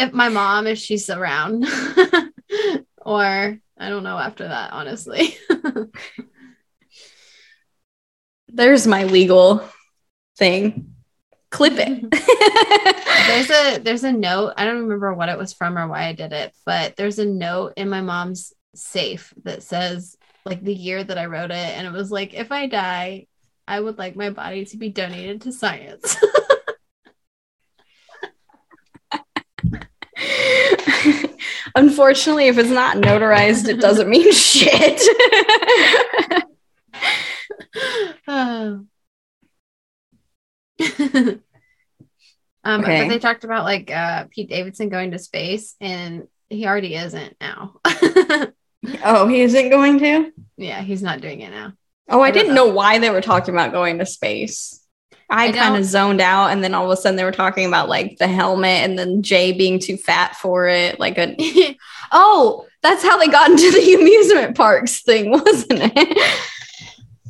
[0.00, 1.66] If my mom, if she's around,
[3.04, 5.36] or I don't know after that, honestly.
[8.48, 9.68] There's my legal
[10.38, 10.94] thing.
[11.50, 12.10] Clip it.
[13.26, 14.54] there's a there's a note.
[14.56, 17.24] I don't remember what it was from or why I did it, but there's a
[17.24, 21.86] note in my mom's safe that says like the year that I wrote it, and
[21.86, 23.26] it was like, if I die,
[23.68, 26.16] I would like my body to be donated to science.
[31.74, 35.02] Unfortunately, if it's not notarized, it doesn't mean shit.
[38.26, 38.86] Oh.
[40.80, 41.42] um,
[42.80, 43.02] Okay.
[43.02, 47.36] but they talked about like uh, Pete Davidson going to space, and he already isn't
[47.40, 47.80] now.
[49.04, 50.32] oh, he isn't going to?
[50.56, 51.74] yeah, he's not doing it now.
[52.08, 54.82] Oh, I I didn't know why they were talking about going to space.
[55.30, 57.66] I, I kind of zoned out, and then all of a sudden they were talking
[57.66, 60.98] about like the helmet, and then Jay being too fat for it.
[60.98, 61.36] Like a
[62.12, 66.40] oh, that's how they got into the amusement parks thing, wasn't it?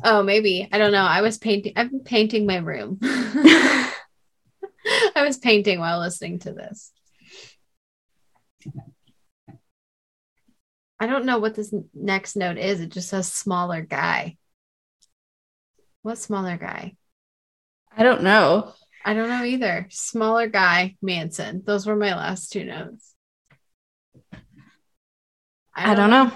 [0.05, 1.03] oh, maybe I don't know.
[1.03, 1.73] I was painting.
[1.75, 2.99] I've been painting my room.
[3.03, 3.91] I
[5.17, 6.91] was painting while listening to this.
[11.01, 12.79] I don't know what this next note is.
[12.79, 14.37] It just says smaller guy.
[16.01, 16.95] What smaller guy?
[17.95, 18.73] I don't know.
[19.03, 19.87] I don't know either.
[19.89, 21.63] Smaller guy, Manson.
[21.65, 23.13] Those were my last two notes.
[25.73, 26.31] I don't know.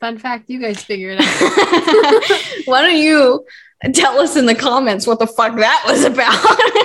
[0.00, 2.62] Fun fact, you guys figure it out.
[2.66, 3.46] Why don't you
[3.92, 6.34] tell us in the comments what the fuck that was about?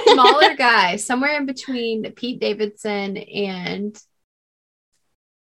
[0.07, 3.99] Smaller guy, somewhere in between Pete Davidson and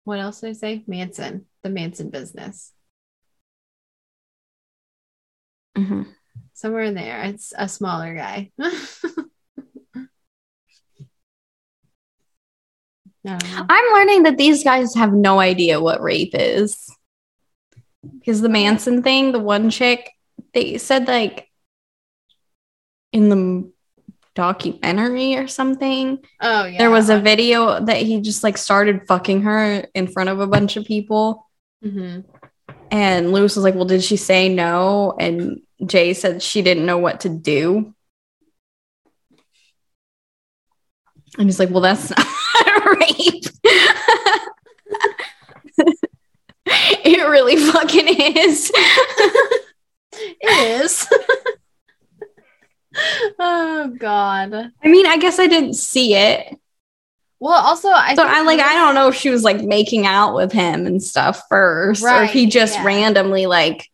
[0.05, 0.85] what else did I say?
[0.87, 2.73] Manson, the Manson business.
[5.77, 6.07] Mhm.
[6.61, 7.23] Somewhere in there.
[7.23, 8.51] It's a smaller guy.
[8.59, 8.69] no.
[13.25, 16.95] I'm learning that these guys have no idea what rape is.
[18.19, 20.11] Because the Manson thing, the one chick,
[20.53, 21.49] they said like
[23.15, 23.73] in the
[24.35, 26.77] documentary or something, Oh yeah.
[26.77, 30.47] there was a video that he just like started fucking her in front of a
[30.47, 31.47] bunch of people.
[31.83, 32.25] Mhm.
[32.91, 35.15] And Luis was like, Well, did she say no?
[35.19, 37.95] And Jay said she didn't know what to do.
[41.39, 42.19] And he's like, Well, that's not
[42.87, 43.45] rape.
[46.67, 48.07] it really fucking
[48.37, 48.73] is.
[50.23, 51.09] It is.
[53.39, 54.53] oh god.
[54.53, 56.59] I mean, I guess I didn't see it.
[57.39, 60.35] Well, also I So I like I don't know if she was like making out
[60.35, 62.85] with him and stuff first, or if he just yeah.
[62.85, 63.89] randomly like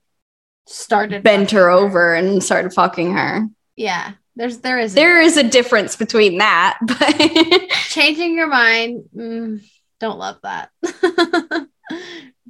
[0.67, 3.47] started bent fucking her over and started fucking her.
[3.77, 4.13] Yeah.
[4.35, 9.05] There's there is There is a difference between that, but changing your mind.
[9.17, 9.67] mm,
[9.99, 10.71] don't love that.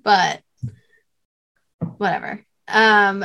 [0.02, 0.42] but
[1.98, 2.44] whatever.
[2.66, 3.24] Um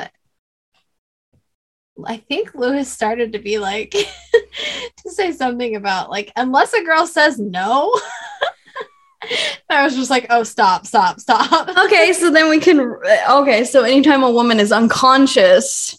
[2.05, 7.07] I think Luis started to be like to say something about like unless a girl
[7.07, 7.93] says no.
[9.69, 11.69] I was just like, oh stop, stop, stop.
[11.85, 12.79] okay, so then we can
[13.29, 15.97] okay, so anytime a woman is unconscious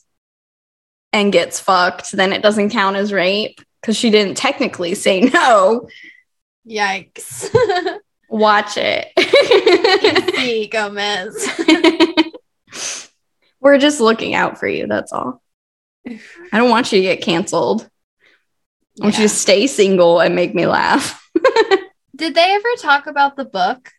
[1.12, 5.88] and gets fucked, then it doesn't count as rape because she didn't technically say no.
[6.68, 7.54] Yikes.
[8.28, 9.12] Watch it.
[10.36, 11.48] See, Gomez.
[13.60, 15.42] We're just looking out for you, that's all.
[16.06, 16.18] I
[16.52, 17.88] don't want you to get canceled.
[19.00, 21.21] I want you to stay single and make me laugh.
[22.14, 23.90] Did they ever talk about the book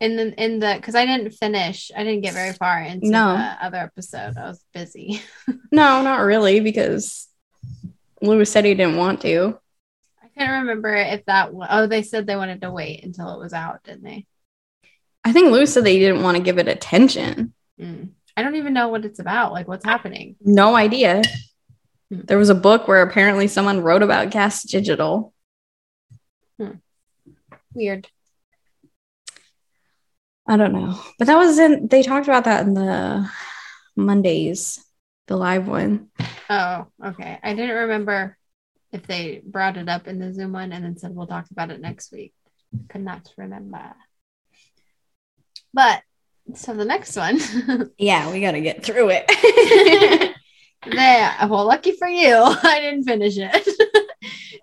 [0.00, 1.90] in the in the because I didn't finish.
[1.96, 3.34] I didn't get very far into No.
[3.36, 4.36] the other episode.
[4.36, 5.22] I was busy.
[5.70, 7.28] No, not really, because
[8.22, 9.58] Luis said he didn't want to.
[10.22, 13.52] I can't remember if that oh they said they wanted to wait until it was
[13.52, 14.26] out, didn't they?
[15.24, 17.52] I think Luis said they didn't want to give it attention.
[17.80, 18.10] Mm.
[18.36, 19.52] I don't even know what it's about.
[19.52, 20.36] Like what's happening.
[20.40, 21.22] No idea.
[22.10, 22.20] Hmm.
[22.24, 25.34] There was a book where apparently someone wrote about Gas Digital.
[27.78, 28.08] Weird.
[30.48, 31.00] I don't know.
[31.16, 33.30] But that was in, they talked about that in the
[33.94, 34.84] Mondays,
[35.28, 36.08] the live one.
[36.50, 37.38] Oh, okay.
[37.40, 38.36] I didn't remember
[38.90, 41.70] if they brought it up in the Zoom one and then said we'll talk about
[41.70, 42.34] it next week.
[42.88, 43.94] Could not remember.
[45.72, 46.02] But
[46.54, 47.38] so the next one.
[47.96, 50.34] Yeah, we got to get through it.
[50.86, 53.68] There, well, lucky for you, I didn't finish it.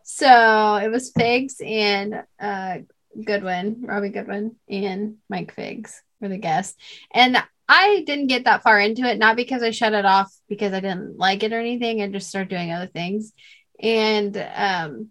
[0.06, 2.78] so it was Figs and uh,
[3.24, 6.78] Goodwin, Robbie Goodwin, and Mike Figs were the guests.
[7.14, 7.38] And
[7.68, 10.80] I didn't get that far into it, not because I shut it off because I
[10.80, 12.02] didn't like it or anything.
[12.02, 13.34] I just started doing other things.
[13.82, 15.10] And, um,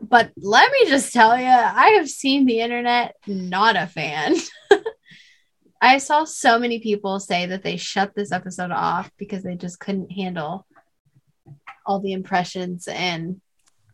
[0.00, 4.36] but let me just tell you, I have seen the internet not a fan.
[5.82, 9.80] I saw so many people say that they shut this episode off because they just
[9.80, 10.66] couldn't handle
[11.86, 13.40] all the impressions and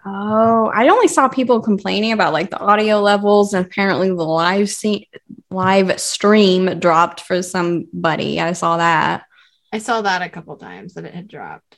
[0.07, 4.71] oh, I only saw people complaining about like the audio levels and apparently the live
[4.71, 5.05] scene,
[5.51, 8.41] live stream dropped for somebody.
[8.41, 9.25] I saw that.
[9.73, 11.77] I saw that a couple times that it had dropped.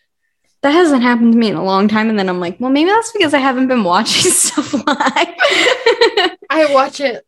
[0.63, 2.11] that hasn't happened to me in a long time.
[2.11, 4.85] And then I'm like, well, maybe that's because I haven't been watching stuff live.
[6.51, 7.25] I watch it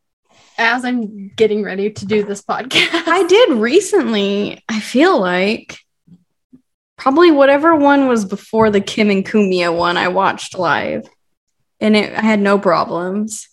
[0.58, 3.08] as I'm getting ready to do this podcast.
[3.08, 5.78] I did recently, I feel like.
[7.00, 11.08] Probably whatever one was before the Kim and Kumia one I watched live.
[11.80, 13.48] And it I had no problems.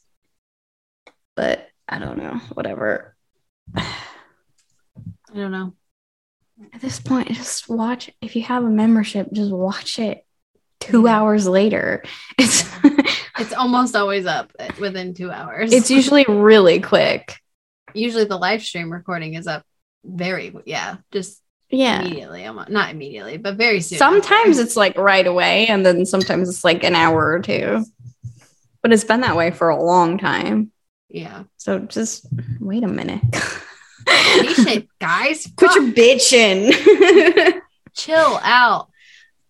[1.37, 3.15] But I don't know, whatever.
[3.75, 3.85] I
[5.33, 5.73] don't know.
[6.73, 10.25] At this point, just watch if you have a membership, just watch it
[10.81, 12.03] two hours later.
[12.37, 12.69] It's
[13.39, 15.71] It's almost always up within two hours.
[15.71, 17.35] it's usually really quick.
[17.93, 19.63] usually the live stream recording is up
[20.03, 22.01] very yeah, just Yeah.
[22.01, 22.43] immediately.
[22.69, 23.97] Not immediately, but very soon.
[23.97, 27.83] Sometimes it's like right away, and then sometimes it's like an hour or two.
[28.81, 30.71] But it's been that way for a long time.
[31.09, 31.43] yeah.
[31.57, 32.25] So just
[32.59, 33.21] wait a minute.
[34.05, 37.59] Patient guys, Quit your bitching.
[37.95, 38.89] chill out.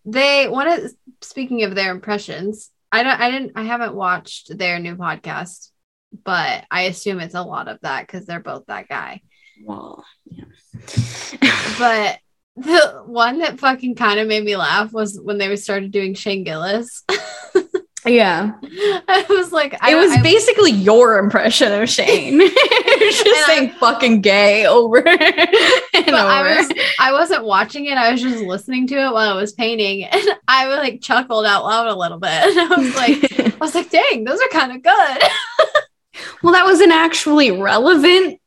[0.04, 4.80] They one of speaking of their impressions, I don't I didn't I haven't watched their
[4.80, 5.70] new podcast,
[6.24, 9.22] but I assume it's a lot of that because they're both that guy.
[9.64, 10.44] Well, yeah.
[11.78, 12.18] But
[12.56, 16.42] the one that fucking kind of made me laugh was when they started doing Shane
[16.42, 17.04] Gillis.
[18.04, 18.52] yeah.
[19.08, 22.40] I was like, I it don't- was I- basically your impression of Shane.
[23.00, 27.86] It just And I- saying fucking gay over and but I was I wasn't watching
[27.86, 27.96] it.
[27.96, 31.64] I was just listening to it while I was painting, and I like chuckled out
[31.64, 32.30] loud a little bit.
[32.30, 35.22] And I was like, I was like, dang, those are kind of good.
[36.42, 38.40] well, that was an actually relevant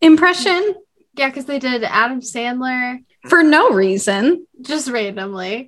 [0.00, 0.74] impression
[1.16, 4.46] yeah, because they did Adam Sandler for no reason.
[4.60, 5.66] just randomly.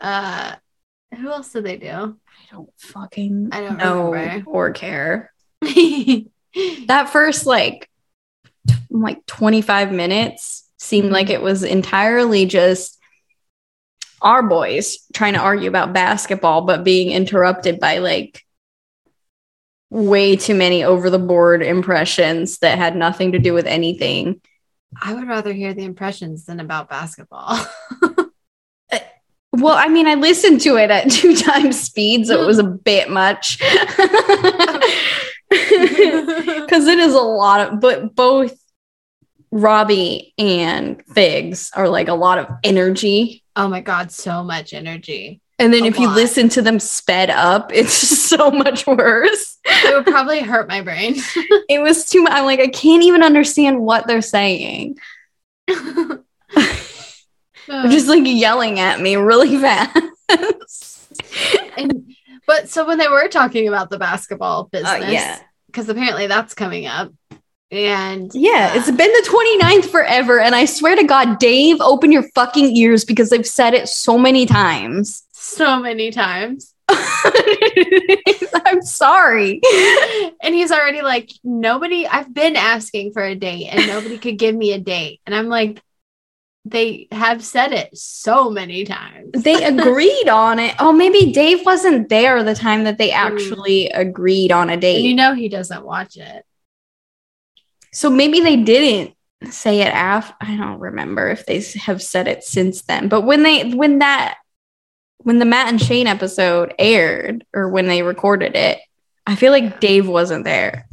[0.00, 0.54] Uh,
[1.16, 1.88] who else did they do?
[1.88, 4.50] I don't fucking I don't know remember.
[4.50, 5.32] or care.
[6.86, 7.88] That first like
[8.66, 12.98] t- like 25 minutes seemed like it was entirely just
[14.22, 18.42] our boys trying to argue about basketball but being interrupted by like
[19.90, 24.40] way too many over the board impressions that had nothing to do with anything.
[25.00, 27.58] I would rather hear the impressions than about basketball.
[29.52, 32.64] Well, I mean, I listened to it at two times speed, so it was a
[32.64, 33.58] bit much.
[35.50, 38.54] Because it is a lot of, but both
[39.50, 43.42] Robbie and Figs are like a lot of energy.
[43.56, 45.40] oh my god, so much energy.
[45.60, 49.58] And then A if you listen to them sped up, it's just so much worse.
[49.64, 51.16] It would probably hurt my brain.
[51.68, 52.32] It was too much.
[52.32, 54.96] I'm like, I can't even understand what they're saying.
[55.68, 56.22] They're
[57.90, 59.92] just like yelling at me really fast.
[61.76, 62.14] and
[62.46, 65.38] but so when they were talking about the basketball business, Uh, yeah.
[65.66, 67.12] because apparently that's coming up,
[67.70, 70.40] and Yeah, uh, it's been the 29th forever.
[70.40, 74.16] And I swear to God, Dave, open your fucking ears because they've said it so
[74.16, 75.24] many times.
[75.48, 79.60] So many times, I'm sorry.
[80.42, 82.06] and he's already like, nobody.
[82.06, 85.48] I've been asking for a date, and nobody could give me a date, and I'm
[85.48, 85.82] like,
[86.64, 89.30] they have said it so many times.
[89.32, 90.74] They agreed on it.
[90.78, 93.98] Oh, maybe Dave wasn't there the time that they actually mm.
[93.98, 96.44] agreed on a and you know he doesn't watch it.
[97.92, 99.14] So maybe they didn't
[99.50, 103.08] say it af I don't remember if they have said it since then.
[103.08, 104.36] But when they when that
[105.18, 108.78] when the Matt and Shane episode aired or when they recorded it,
[109.26, 110.86] I feel like Dave wasn't there.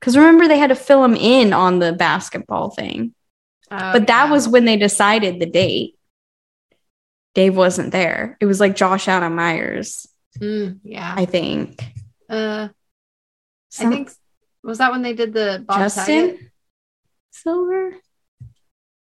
[0.00, 3.14] Cuz remember they had to fill him in on the basketball thing.
[3.70, 4.30] Oh, But that yeah.
[4.30, 5.96] was when they decided the date.
[7.34, 8.36] Dave wasn't there.
[8.40, 10.06] It was like Josh Adam Meyers,
[10.38, 11.14] Mm, yeah.
[11.16, 11.82] I think.
[12.28, 12.68] uh,
[13.78, 14.10] I think
[14.64, 15.78] was that when they did the Bob?
[15.78, 16.50] Justin
[17.30, 17.94] Silver.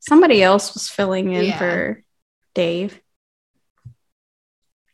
[0.00, 1.58] Somebody else was filling in Yeah.
[1.58, 2.02] for
[2.54, 3.00] Dave.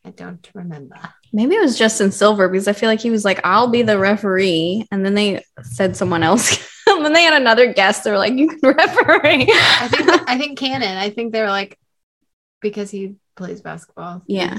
[0.04, 0.96] I don't remember.
[1.32, 3.98] Maybe it was Justin Silver because I feel like he was like, I'll be the
[3.98, 4.86] referee.
[4.90, 6.58] And then they said someone else.
[6.86, 8.04] and then they had another guest.
[8.04, 9.46] They were like, You can referee.
[9.52, 10.96] I think I think Cannon.
[10.96, 11.78] I think they were like
[12.60, 14.22] because he plays basketball.
[14.26, 14.58] Yeah.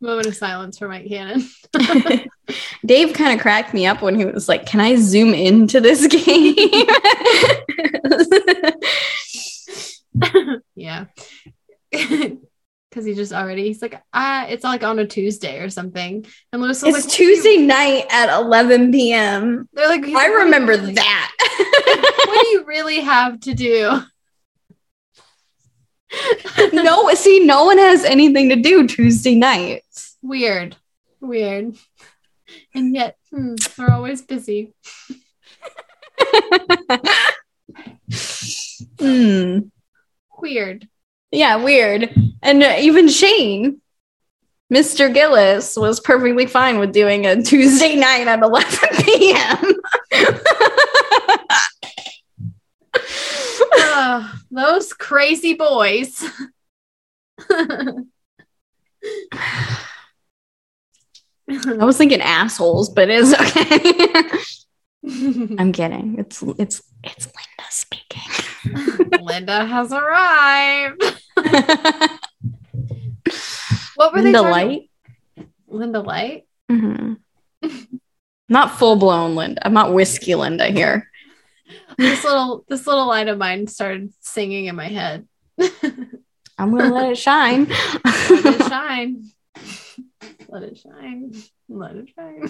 [0.00, 1.48] Moment of silence for Mike Cannon.
[2.84, 6.06] Dave kind of cracked me up when he was like, Can I zoom into this
[6.08, 6.88] game?
[10.84, 11.06] Yeah.
[12.90, 16.24] Because he just already he's like, ah, it's like on a Tuesday or something.
[16.52, 19.68] And Luis was it's like, do you- Tuesday night at 11 p.m.
[19.72, 21.32] They're like, I "What do you remember really- that.
[22.28, 24.00] what do you really have to do?
[26.72, 30.16] no, see, no one has anything to do Tuesday nights.
[30.22, 30.76] Weird.
[31.20, 31.74] Weird.
[32.76, 34.72] And yet, hmm, they're always busy.
[39.00, 39.58] Hmm.
[40.44, 40.86] Weird.
[41.30, 42.14] Yeah, weird.
[42.42, 43.80] And uh, even Shane,
[44.70, 45.10] Mr.
[45.12, 49.72] Gillis, was perfectly fine with doing a Tuesday night at 11 p.m.
[53.80, 56.22] Ugh, those crazy boys.
[57.48, 58.04] I
[61.48, 64.28] was thinking assholes, but it's okay.
[65.58, 66.16] I'm kidding.
[66.18, 68.43] It's it's it's Linda speaking.
[69.20, 71.02] Linda has arrived.
[73.96, 74.90] What were they Linda Light.
[75.68, 76.46] Linda Light?
[76.70, 77.18] Mhm.
[78.48, 79.64] Not full blown Linda.
[79.64, 81.08] I'm not whiskey Linda here.
[81.96, 85.26] This little this little light of mine started singing in my head.
[86.58, 87.66] I'm gonna let it shine.
[88.04, 89.30] Let it shine.
[90.48, 91.32] Let it shine.
[91.68, 92.48] Let it shine.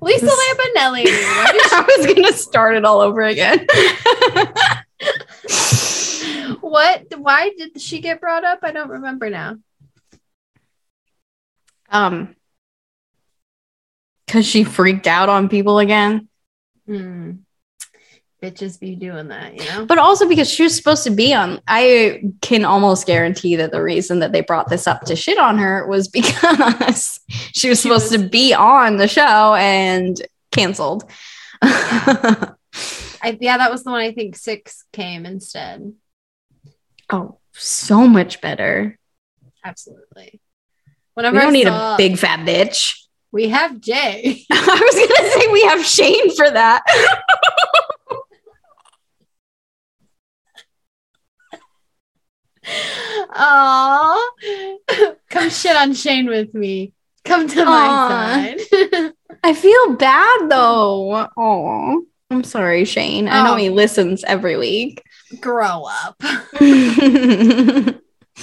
[0.00, 1.04] Lisa This- Lampanelli.
[1.08, 3.66] I was gonna start it all over again.
[6.60, 7.04] What?
[7.18, 8.60] Why did she get brought up?
[8.62, 9.56] I don't remember now.
[11.90, 12.34] um,
[14.26, 16.28] because she freaked out on people again,
[16.86, 17.32] Hmm.
[18.46, 19.84] Bitches be doing that, you know?
[19.86, 21.60] but also because she was supposed to be on.
[21.66, 25.58] I can almost guarantee that the reason that they brought this up to shit on
[25.58, 27.20] her was because
[27.52, 30.20] she was She supposed was- to be on the show and
[30.52, 31.10] canceled.
[31.62, 35.92] I, yeah, that was the one I think six came instead.
[37.10, 38.98] oh, so much better.
[39.64, 40.40] Absolutely.
[40.86, 42.94] We Whenever don't I need saw- a big fat bitch.
[43.32, 44.44] We have Jay.
[44.52, 46.82] I was gonna say we have Shane for that.
[52.68, 54.30] Aw.
[55.30, 56.92] Come shit on Shane with me.
[57.24, 57.64] Come to Aw.
[57.64, 59.12] my side.
[59.42, 61.28] I feel bad though.
[61.36, 63.28] Oh, I'm sorry, Shane.
[63.28, 63.56] I know Oh.
[63.56, 65.02] he listens every week.
[65.40, 66.20] Grow up.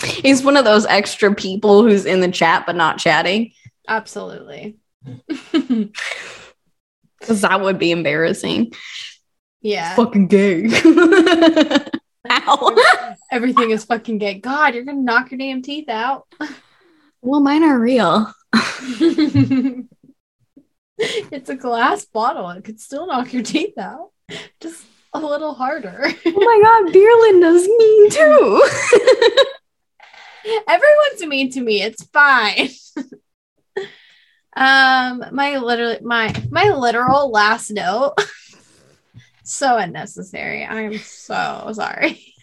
[0.03, 3.51] He's one of those extra people who's in the chat but not chatting
[3.87, 4.77] Absolutely.
[5.51, 5.91] because
[7.41, 8.73] that would be embarrassing.
[9.61, 9.95] yeah.
[9.95, 10.67] Fucking gay.
[12.29, 13.15] Ow.
[13.31, 14.35] Everything is fucking gay.
[14.35, 16.27] God, you're gonna knock your damn teeth out.
[17.21, 18.33] Well, mine are real.
[20.97, 22.49] it's a glass bottle.
[22.51, 24.11] It could still knock your teeth out.
[24.59, 26.05] Just a little harder.
[26.25, 28.63] Oh my god, Beer Linda's mean too.
[30.67, 31.81] Everyone's mean to me.
[31.81, 32.69] It's fine.
[34.55, 38.13] um, my literally my my literal last note.
[39.43, 40.65] So unnecessary.
[40.65, 42.33] I'm so sorry.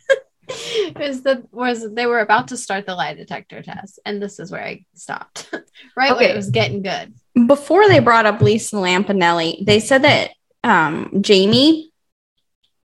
[1.01, 4.51] is that was they were about to start the lie detector test, and this is
[4.51, 5.53] where I stopped.
[5.97, 7.15] right when it was getting good.
[7.47, 10.31] Before they brought up Lisa Lampanelli, they said that
[10.65, 11.93] um, Jamie,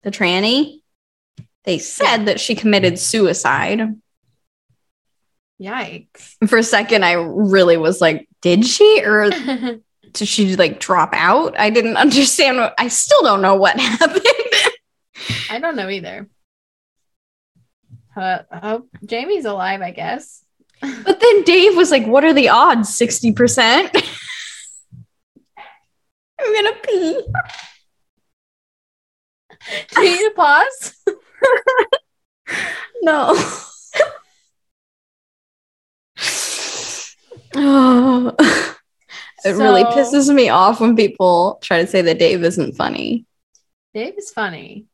[0.04, 0.82] the tranny,
[1.66, 4.00] they said that she committed suicide.
[5.62, 6.36] Yikes.
[6.48, 9.30] For a second, I really was like, did she or
[10.14, 11.58] did she like drop out?
[11.60, 12.58] I didn't understand.
[12.58, 14.26] What, I still don't know what happened.
[15.50, 16.28] I don't know either.
[18.16, 20.44] Uh, hope Jamie's alive, I guess.
[20.82, 22.90] but then Dave was like, what are the odds?
[22.90, 23.36] 60%?
[26.42, 27.22] I'm gonna pee.
[29.94, 30.94] Do you need to pause?
[33.02, 33.36] No.
[37.56, 38.76] oh,
[39.50, 43.26] it really pisses me off when people try to say that Dave isn't funny.
[43.94, 44.86] Dave is funny.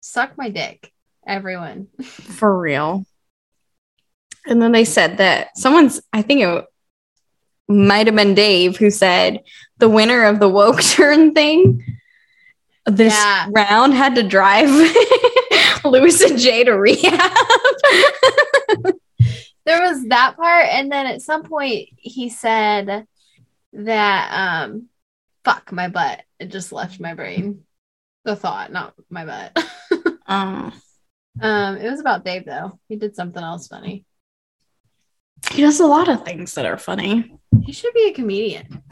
[0.00, 0.92] Suck my dick,
[1.26, 1.88] everyone.
[2.02, 3.04] For real.
[4.46, 6.64] And then they said that someone's, I think it
[7.68, 9.40] might have been Dave who said
[9.78, 11.84] the winner of the woke turn thing
[12.86, 13.46] this Yeah.
[13.50, 14.68] round had to drive
[15.84, 17.30] Luis and Jay to rehab.
[19.66, 23.06] There was that part, and then at some point he said
[23.72, 24.88] that um
[25.44, 26.22] fuck my butt.
[26.38, 27.64] It just left my brain.
[28.24, 29.64] The thought, not my butt.
[30.26, 30.72] um,
[31.40, 32.78] um, it was about Dave though.
[32.88, 34.04] He did something else funny.
[35.52, 37.34] he does a lot of things that are funny.
[37.62, 38.82] He should be a comedian.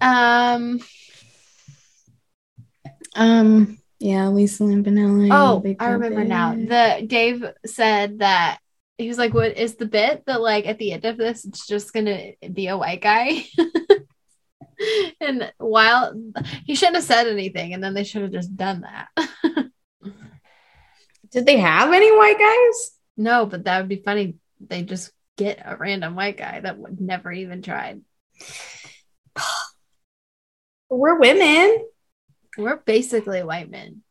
[0.00, 0.80] Um
[3.14, 5.28] Um, yeah, Lisa Lampanelli.
[5.30, 6.54] Oh, I remember now.
[6.54, 8.58] The Dave said that
[8.98, 11.66] he was like, "What is the bit that like at the end of this, it's
[11.66, 13.44] just gonna be a white guy?"
[15.20, 16.14] and while
[16.64, 19.08] he shouldn't have said anything, and then they should have just done that.
[21.30, 22.90] Did they have any white guys?
[23.16, 24.36] no, but that would be funny.
[24.60, 28.02] They just get a random white guy that would never even tried.
[30.90, 31.86] We're women.
[32.58, 34.02] We're basically white men.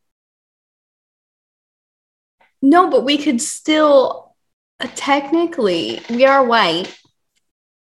[2.62, 4.31] No, but we could still
[4.96, 6.96] technically we are white.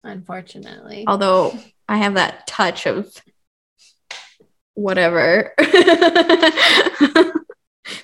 [0.03, 1.05] Unfortunately.
[1.07, 1.57] Although
[1.87, 3.11] I have that touch of
[4.73, 7.33] whatever that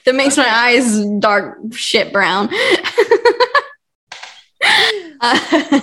[0.08, 2.50] makes my eyes dark shit brown.
[5.22, 5.80] Uh,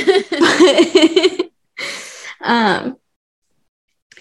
[2.40, 2.96] um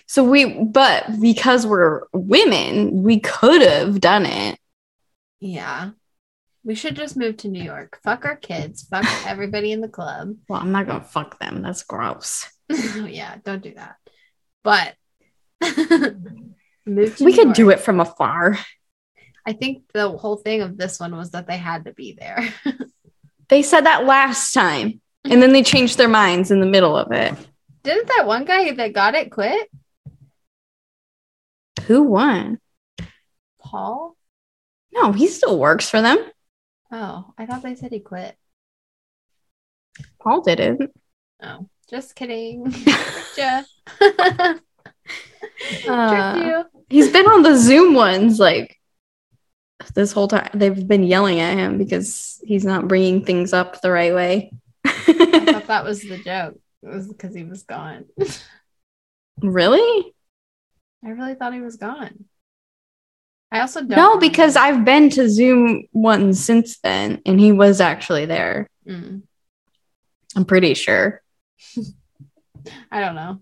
[0.06, 4.60] so we but because we're women we could have done it
[5.40, 5.92] Yeah.
[6.66, 8.00] We should just move to New York.
[8.04, 8.84] Fuck our kids.
[8.84, 10.36] Fuck everybody in the club.
[10.48, 13.98] well i'm not gonna fuck them that's gross yeah, don't do that.
[14.64, 14.96] But
[16.86, 18.58] move to we New could do it from afar
[19.46, 22.48] I think the whole thing of this one was that they had to be there.
[23.50, 27.12] they said that last time and then they changed their minds in the middle of
[27.12, 27.36] it
[27.84, 29.70] Didn't that one guy that got it quit?
[31.84, 32.60] who won
[33.62, 34.16] Paul?
[34.94, 36.18] no he still works for them
[36.94, 38.38] Oh, I thought they said he quit.
[40.22, 40.92] paul didn't
[41.42, 42.72] Oh, just kidding.
[43.36, 43.68] Jeff.
[45.88, 48.80] Uh, He's been on the Zoom ones like
[49.94, 50.50] this whole time.
[50.54, 54.52] They've been yelling at him because he's not bringing things up the right way.
[54.86, 56.60] I thought that was the joke.
[56.82, 58.06] It was because he was gone.
[59.42, 60.14] really?
[61.06, 62.26] I really thought he was gone.
[63.54, 63.92] I also don't.
[63.92, 64.56] No, because.
[64.56, 68.68] I've been to Zoom ones since then and he was actually there.
[68.88, 69.22] Mm,
[70.36, 71.22] I'm pretty sure.
[72.92, 73.40] I don't know.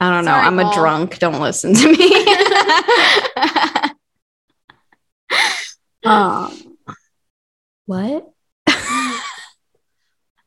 [0.00, 0.30] I don't know.
[0.30, 1.18] Sorry, I'm a drunk.
[1.18, 2.26] Don't listen to me.
[6.04, 6.76] um,
[7.86, 8.30] what?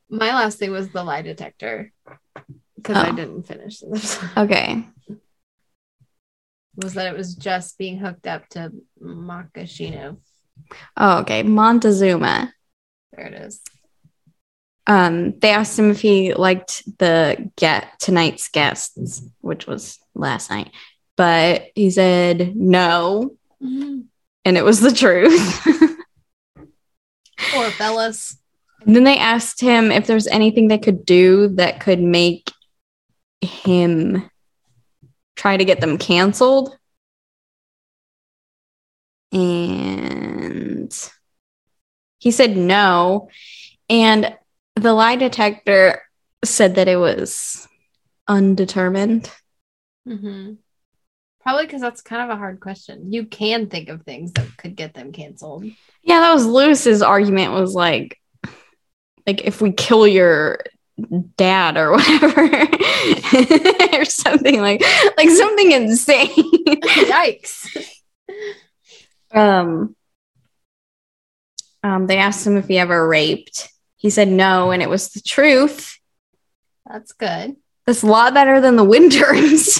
[0.09, 1.91] My last thing was the lie detector
[2.75, 3.15] because I Oh.
[3.15, 4.19] didn't finish this.
[4.35, 4.85] Okay.
[6.75, 8.71] Was that it was just being hooked up to
[9.01, 10.17] Makashino.
[10.97, 11.43] Oh, okay.
[11.43, 12.53] Montezuma.
[13.11, 13.61] There it is.
[14.87, 20.71] um they asked him if he liked the get tonight's guests which was last night
[21.15, 25.61] but he said no and it was the truth
[27.53, 28.37] Poor fellas.
[28.85, 32.51] and then they asked him if there's anything they could do that could make
[33.41, 34.29] him
[35.35, 36.77] try to get them canceled
[39.31, 41.09] and
[42.19, 43.29] he said no
[43.89, 44.35] and
[44.75, 46.01] the lie detector
[46.43, 47.67] said that it was
[48.27, 49.29] undetermined
[50.07, 50.53] hmm
[51.41, 53.11] Probably because that's kind of a hard question.
[53.11, 55.65] You can think of things that could get them canceled.
[56.01, 58.17] yeah that was luis's argument was like
[59.27, 60.59] like if we kill your
[61.37, 62.41] dad or whatever
[63.97, 64.81] or something like
[65.17, 67.67] like something insane Yikes.
[69.33, 69.95] um
[71.83, 75.21] um they asked him if he ever raped he said no and it was the
[75.21, 75.97] truth
[76.87, 77.55] That's good.
[77.87, 79.79] that's a lot better than the winters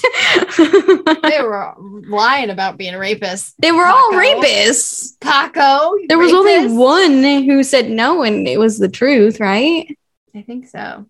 [0.58, 1.74] They were
[2.10, 3.54] lying about being rapists.
[3.60, 5.94] they were all rapists Paco.
[6.08, 9.96] there was only one who said no and it was the truth right
[10.36, 11.06] I think so.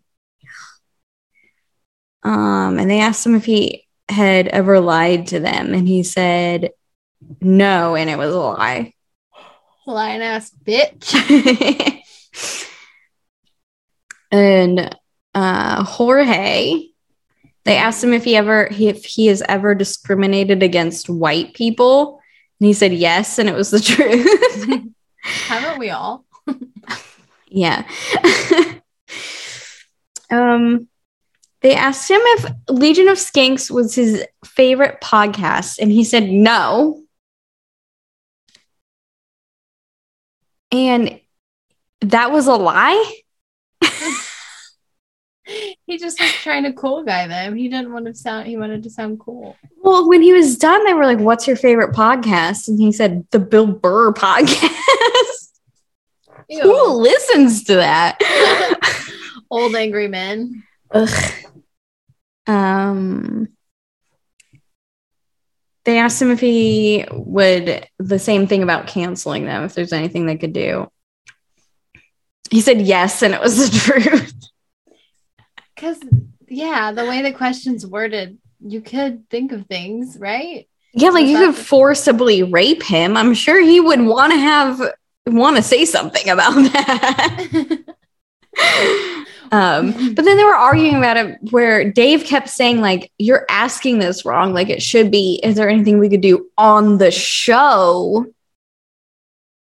[2.23, 6.71] um and they asked him if he had ever lied to them and he said
[7.41, 8.93] no and it was a lie
[9.85, 11.11] Lying ass bitch.
[14.31, 14.95] and
[15.35, 16.87] uh Jorge
[17.65, 22.19] they asked him if he ever if he has ever discriminated against white people
[22.59, 24.67] and he said yes and it was the truth
[25.23, 26.25] Haven't we all?
[27.47, 27.87] yeah
[30.33, 30.87] um
[31.61, 37.01] they asked him if legion of Skanks was his favorite podcast and he said no
[40.71, 41.19] and
[42.01, 43.21] that was a lie
[45.85, 47.55] He just was trying to cool guy them.
[47.55, 48.47] He didn't want to sound.
[48.47, 49.57] He wanted to sound cool.
[49.81, 52.67] Well, when he was done, they were like, What's your favorite podcast?
[52.69, 55.49] And he said, The Bill Burr podcast.
[56.49, 58.17] Who listens to that?
[59.53, 60.63] Old angry men.
[60.89, 61.33] Ugh.
[62.47, 63.49] Um,
[65.85, 70.25] they asked him if he would the same thing about canceling them, if there's anything
[70.25, 70.89] they could do.
[72.49, 74.33] He said yes, and it was the truth.
[75.75, 75.99] Because
[76.47, 80.67] yeah, the way the question's worded, you could think of things, right?
[80.95, 83.15] Yeah, like you could forcibly rape him.
[83.15, 84.81] I'm sure he would want to have
[85.27, 87.83] want to say something about that.
[89.53, 93.99] Um, but then they were arguing about it where Dave kept saying, like, you're asking
[93.99, 94.51] this wrong.
[94.51, 98.25] Like, it should be, is there anything we could do on the show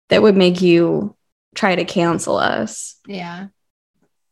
[0.08, 1.14] that would make you
[1.54, 2.96] try to cancel us?
[3.06, 3.46] yeah.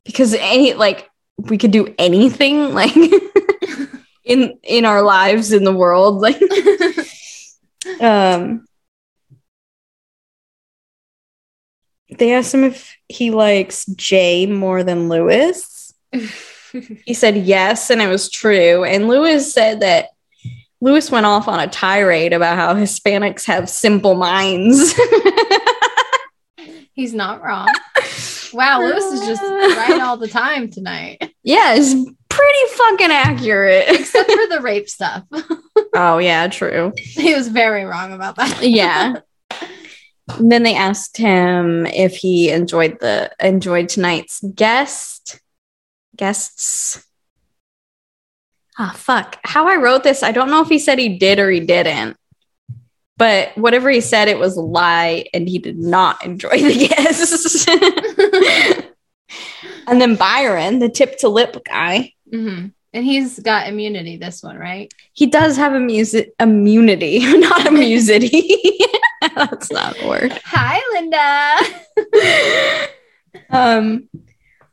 [0.05, 2.97] Because any, like, we could do anything, like,
[4.25, 6.21] in in our lives in the world.
[6.21, 6.41] Like,
[8.01, 8.67] um,
[12.11, 15.95] they asked him if he likes Jay more than Luis.
[17.05, 18.85] He said yes, and it was true.
[18.85, 20.09] And Luis said that
[20.81, 24.95] Luis went off on a tirade about how Hispanics have simple minds.
[26.93, 27.69] He's not wrong.
[28.53, 31.33] Wow, Luis is just right all the time tonight.
[31.43, 31.95] yeah, it's
[32.29, 33.85] pretty fucking accurate.
[33.89, 35.25] Except for the rape stuff.
[35.95, 36.93] oh, yeah, true.
[36.97, 38.63] he was very wrong about that.
[38.63, 39.17] Yeah.
[40.29, 45.41] And then they asked him if he enjoyed the enjoyed tonight's guest
[46.17, 47.05] guests.
[48.79, 49.39] Ah, fuck.
[49.45, 52.17] How I wrote this, I don't know if he said he did or he didn't.
[53.19, 57.67] But whatever he said, it was a lie, and he did not enjoy the guests.
[59.87, 62.73] and then Byron, the tip to lip guy, Mhm.
[62.93, 64.91] And he's got immunity this one, right?
[65.13, 68.59] he does have a music immunity, not immunity.
[69.35, 70.41] That's not a word.
[70.45, 72.89] Hi, Linda.
[73.51, 74.09] um,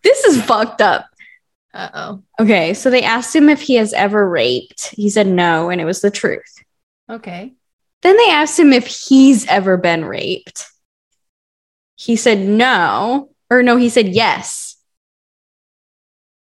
[0.04, 1.08] this is fucked up.
[1.74, 2.24] Uh oh.
[2.40, 4.90] Okay, so they asked him if he has ever raped.
[4.90, 6.64] He said no, and it was the truth.
[7.10, 7.54] Okay.
[8.04, 10.66] Then they asked him if he's ever been raped.
[11.96, 14.76] He said no, or no, he said yes.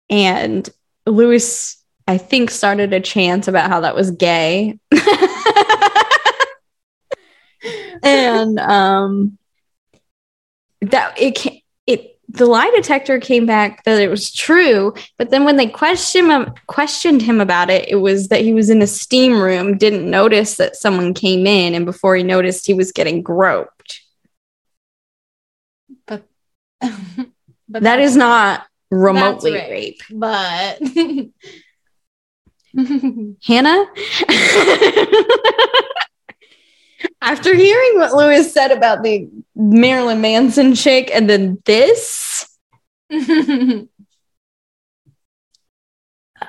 [0.10, 0.70] And
[1.06, 4.80] Luis, I think, started a chant about how that was gay.
[8.04, 9.38] and um
[10.82, 15.58] that it it the lie detector came back that it was true but then when
[15.58, 19.40] they questioned him questioned him about it it was that he was in a steam
[19.40, 24.02] room didn't notice that someone came in and before he noticed he was getting groped
[26.08, 26.24] but
[27.70, 29.70] that is not remotely rape.
[29.70, 30.02] rape.
[30.12, 30.82] But
[33.44, 33.86] hannah
[37.22, 42.58] after hearing what luis said about the marilyn manson shake and then this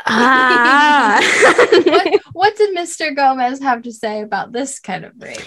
[0.07, 1.21] ah
[1.85, 3.15] what, what did Mr.
[3.15, 5.41] Gomez have to say about this kind of rape?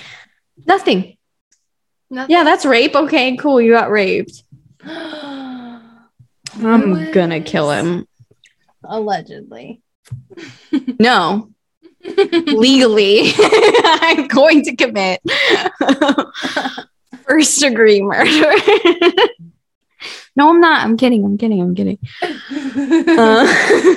[0.65, 1.17] Nothing.
[2.09, 2.31] Nothing.
[2.31, 2.95] Yeah, that's rape.
[2.95, 3.59] Okay, cool.
[3.61, 4.43] You got raped.
[4.85, 6.11] I'm
[7.11, 8.07] gonna kill him.
[8.83, 9.81] Allegedly.
[10.99, 11.52] No,
[12.03, 15.21] legally, I'm going to commit
[17.23, 18.29] first degree murder.
[20.35, 20.83] no, I'm not.
[20.83, 21.23] I'm kidding.
[21.23, 21.61] I'm kidding.
[21.61, 21.99] I'm kidding.
[23.17, 23.95] Uh,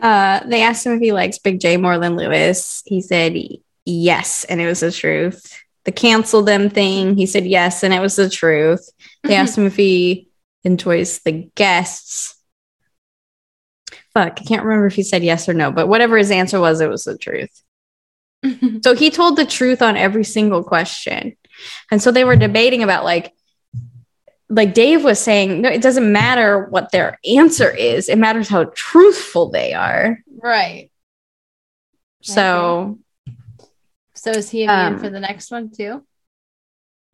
[0.00, 2.82] uh, they asked him if he likes Big Jay more than Luis.
[2.86, 3.36] He said
[3.84, 5.58] yes, and it was the truth.
[5.84, 8.88] The cancel them thing, he said yes, and it was the truth.
[9.24, 10.28] They asked him if he
[10.64, 12.31] enjoys the guests.
[14.14, 16.80] Fuck, I can't remember if he said yes or no, but whatever his answer was,
[16.80, 17.62] it was the truth.
[18.82, 21.36] So he told the truth on every single question.
[21.92, 23.32] And so they were debating about like
[24.48, 28.08] like Dave was saying, no, it doesn't matter what their answer is.
[28.10, 30.18] It matters how truthful they are.
[30.42, 30.90] right.
[32.20, 32.98] So
[34.14, 36.04] So is he immune Um, for the next one too?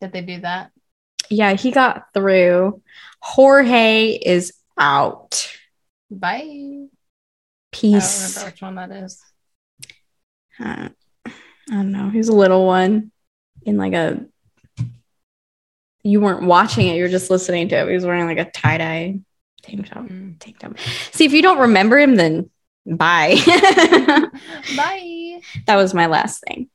[0.01, 0.71] Did they do that?
[1.31, 2.81] yeah, he got through.
[3.21, 5.55] Jorge is out.
[6.11, 6.78] Bye.
[7.75, 9.23] I don't remember which one that is.
[10.61, 10.89] Uh,
[11.27, 11.31] I
[11.71, 12.09] don't know.
[12.11, 13.13] He's a little one
[13.63, 14.25] in like a.
[16.03, 16.97] You weren't watching it.
[16.97, 17.89] You were just listening to it.
[17.89, 19.21] He was wearing like a tie dye
[19.63, 20.05] tank top.
[20.05, 20.39] Mm.
[20.39, 20.79] Tank top.
[21.13, 22.51] See, if you don't remember him, then
[22.87, 23.37] bye.
[24.77, 25.41] Bye.
[25.67, 26.71] that was my last thing.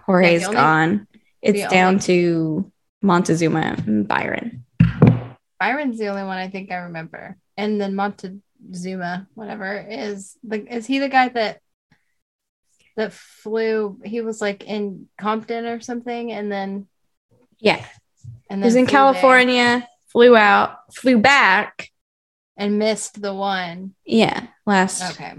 [0.00, 1.06] Jorge's only- gone.
[1.42, 4.64] It's down only- to Montezuma and Byron.
[5.58, 7.36] Byron's the only one I think I remember.
[7.56, 7.96] And then
[8.62, 11.60] Montezuma, whatever, is the is he the guy that
[12.96, 16.88] that flew he was like in Compton or something and then
[17.60, 17.84] Yeah,
[18.50, 19.88] and he was in flew there California.
[20.12, 20.92] Flew out.
[20.94, 21.90] Flew back.
[22.56, 23.94] and missed the one.
[24.04, 25.34] Yeah, last Okay.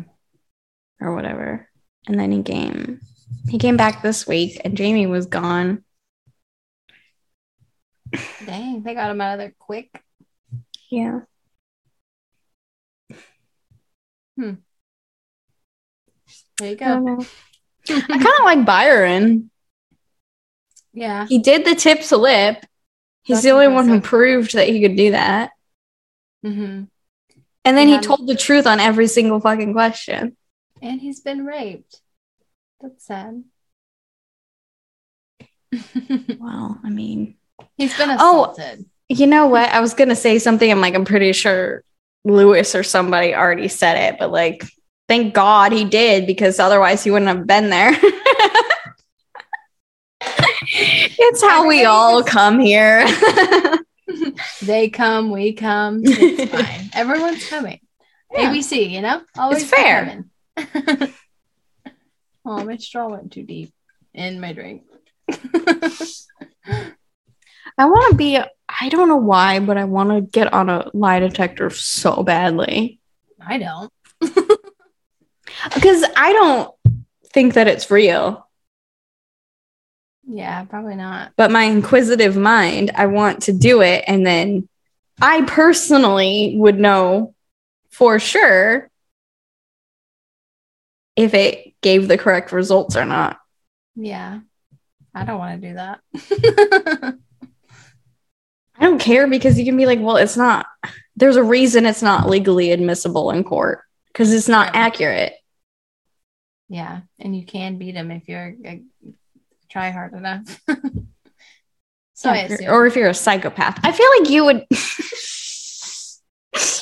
[1.02, 1.68] or whatever.
[2.08, 3.02] And then he came.
[3.50, 5.84] He came back this week, and Jamie was gone.
[8.46, 10.02] Dang, they got him out of there quick.
[10.90, 11.22] Yeah.
[16.60, 16.86] There you go.
[17.90, 19.50] I kind of like Byron.
[20.94, 21.26] yeah.
[21.28, 22.66] He did the tip to lip.
[23.24, 25.52] He's That's the only one who proved that he could do that.
[26.44, 26.84] hmm
[27.66, 27.98] And then Yeah.
[27.98, 30.36] he told the truth on every single fucking question.
[30.82, 32.02] And he's been raped.
[32.82, 33.44] That's sad.
[36.40, 37.36] Well, I mean,
[37.78, 38.16] he's been Oh.
[38.46, 38.86] assaulted.
[39.10, 39.70] you know what?
[39.70, 40.70] I was gonna say something.
[40.70, 41.84] I'm like, I'm pretty sure
[42.26, 44.64] Luis or somebody already said it, but like,
[45.08, 47.92] thank God he did because otherwise he wouldn't have been there.
[50.72, 53.06] it's how we all come here.
[54.62, 56.02] They come, we come.
[56.04, 56.90] It's fine.
[56.94, 57.80] Everyone's coming.
[58.32, 58.52] Yeah.
[58.52, 59.22] ABC, you know?
[59.38, 60.24] Always It's fair.
[62.46, 63.72] oh, my straw went too deep
[64.14, 64.84] in my drink.
[67.78, 68.40] I want to be,
[68.82, 73.00] I don't know why, but I want to get on a lie detector so badly
[73.46, 73.92] I don't.
[74.22, 76.74] because I don't
[77.34, 78.48] think that it's real.
[80.28, 81.32] Yeah, probably not.
[81.36, 84.04] But my inquisitive mind, I want to do it.
[84.08, 84.70] And then
[85.20, 87.34] I personally would know
[87.90, 88.90] for sure
[91.16, 93.40] if it gave the correct results or not.
[93.96, 94.42] Yeah.
[95.16, 97.18] I don't want to do that.
[98.80, 100.66] I don't care because you can be like, well, it's not,
[101.16, 105.34] there's a reason it's not legally admissible in court because it's not accurate.
[106.70, 107.02] yeah.
[107.20, 108.76] And you can beat him if you're uh,
[109.70, 110.62] try hard enough.
[112.14, 113.80] so Yeah, if or if you're a psychopath.
[113.84, 114.66] I feel like you would.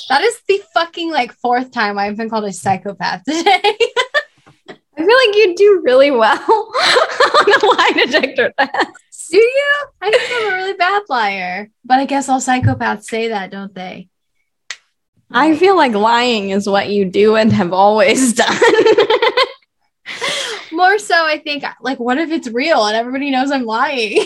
[0.09, 3.61] that is the fucking like fourth time I've been called a psychopath today.
[4.99, 8.87] I feel like you do really well on a lie detector test.
[9.29, 9.73] Do you?
[10.01, 11.69] I think I'm a really bad liar.
[11.83, 14.09] But I guess all psychopaths say that, don't they?
[15.29, 18.57] I feel like lying is what you do and have always done.
[20.71, 24.23] More so, I think, like, what if it's real and everybody knows I'm lying?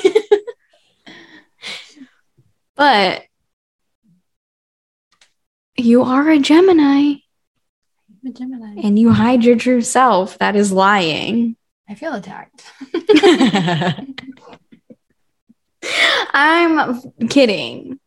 [2.75, 3.23] but
[5.77, 7.15] you are a Gemini
[8.23, 8.81] I'm a Gemini.
[8.83, 10.37] and you hide your true self.
[10.37, 11.55] That is lying.
[11.89, 12.63] I feel attacked.
[15.83, 17.99] I'm kidding.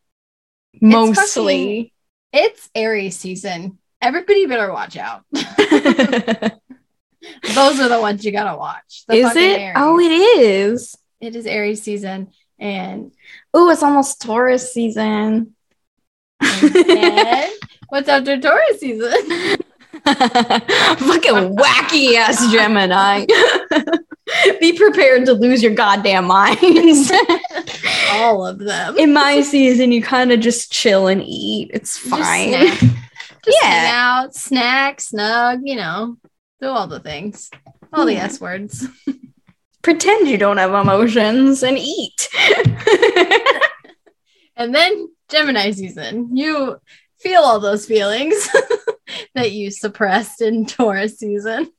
[0.81, 1.93] Mostly.
[2.33, 3.77] It's Aries season.
[4.01, 5.23] Everybody better watch out.
[5.33, 5.45] Those
[7.79, 9.03] are the ones you gotta watch.
[9.07, 9.59] The is it?
[9.59, 9.75] Aries.
[9.77, 10.95] Oh, it is.
[11.19, 12.31] it is Aries season.
[12.59, 13.11] And,
[13.53, 15.55] Oh, it's almost Taurus season.
[16.39, 19.11] what's after Taurus season?
[20.05, 23.25] Fucking wacky ass Gemini.
[24.59, 27.11] Be prepared to lose your goddamn minds.
[28.11, 28.97] All of them.
[28.97, 31.71] In my season, you kind of just chill and eat.
[31.73, 32.49] It's Just fine.
[32.49, 32.79] snack.
[33.45, 33.69] Just Yeah.
[33.69, 36.17] hang out, snack, snug, you know,
[36.59, 37.51] do all the things.
[37.93, 38.87] All the S words.
[39.83, 42.27] Pretend you don't have emotions and eat.
[44.57, 46.35] And then Gemini season.
[46.35, 46.77] You
[47.19, 48.49] feel all those feelings
[49.35, 51.69] that you suppressed in Taurus season.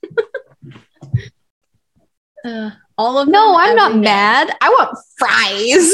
[2.47, 3.99] Uh, all of no, I'm not day.
[3.99, 4.57] mad.
[4.61, 5.91] I want fries.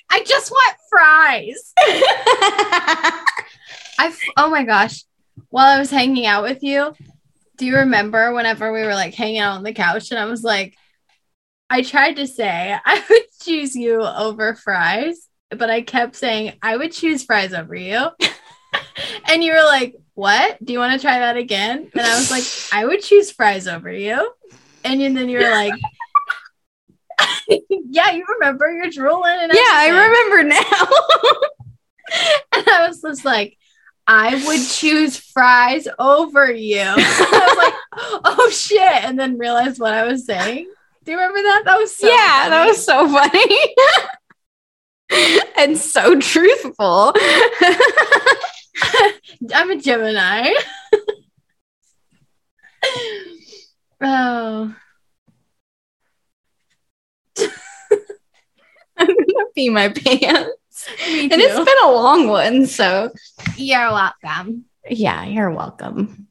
[0.10, 1.72] I just want fries.
[3.98, 5.04] I oh my gosh.
[5.50, 6.94] While I was hanging out with you,
[7.56, 10.42] do you remember whenever we were like hanging out on the couch and I was
[10.44, 10.76] like
[11.68, 16.76] I tried to say I would choose you over fries, but I kept saying I
[16.76, 18.08] would choose fries over you.
[19.28, 20.64] and you were like, "What?
[20.64, 23.66] Do you want to try that again?" And I was like, "I would choose fries
[23.66, 24.30] over you."
[24.88, 25.74] And then you were like,
[27.68, 30.88] "Yeah, you remember you're drooling." And yeah, I remember now.
[32.56, 33.58] And I was just like,
[34.06, 36.80] I would choose fries over you.
[36.80, 37.74] I was like,
[38.24, 39.04] oh shit.
[39.04, 40.66] And then realized what I was saying.
[41.04, 41.62] Do you remember that?
[41.66, 43.74] That was so yeah, that was so funny.
[45.58, 47.12] and so truthful.
[49.54, 50.54] I'm a Gemini.
[54.00, 54.74] Oh.
[58.96, 60.88] I'm gonna pee my pants.
[60.98, 63.10] And it's been a long one, so
[63.56, 64.64] You're welcome.
[64.88, 66.27] yeah, you're welcome.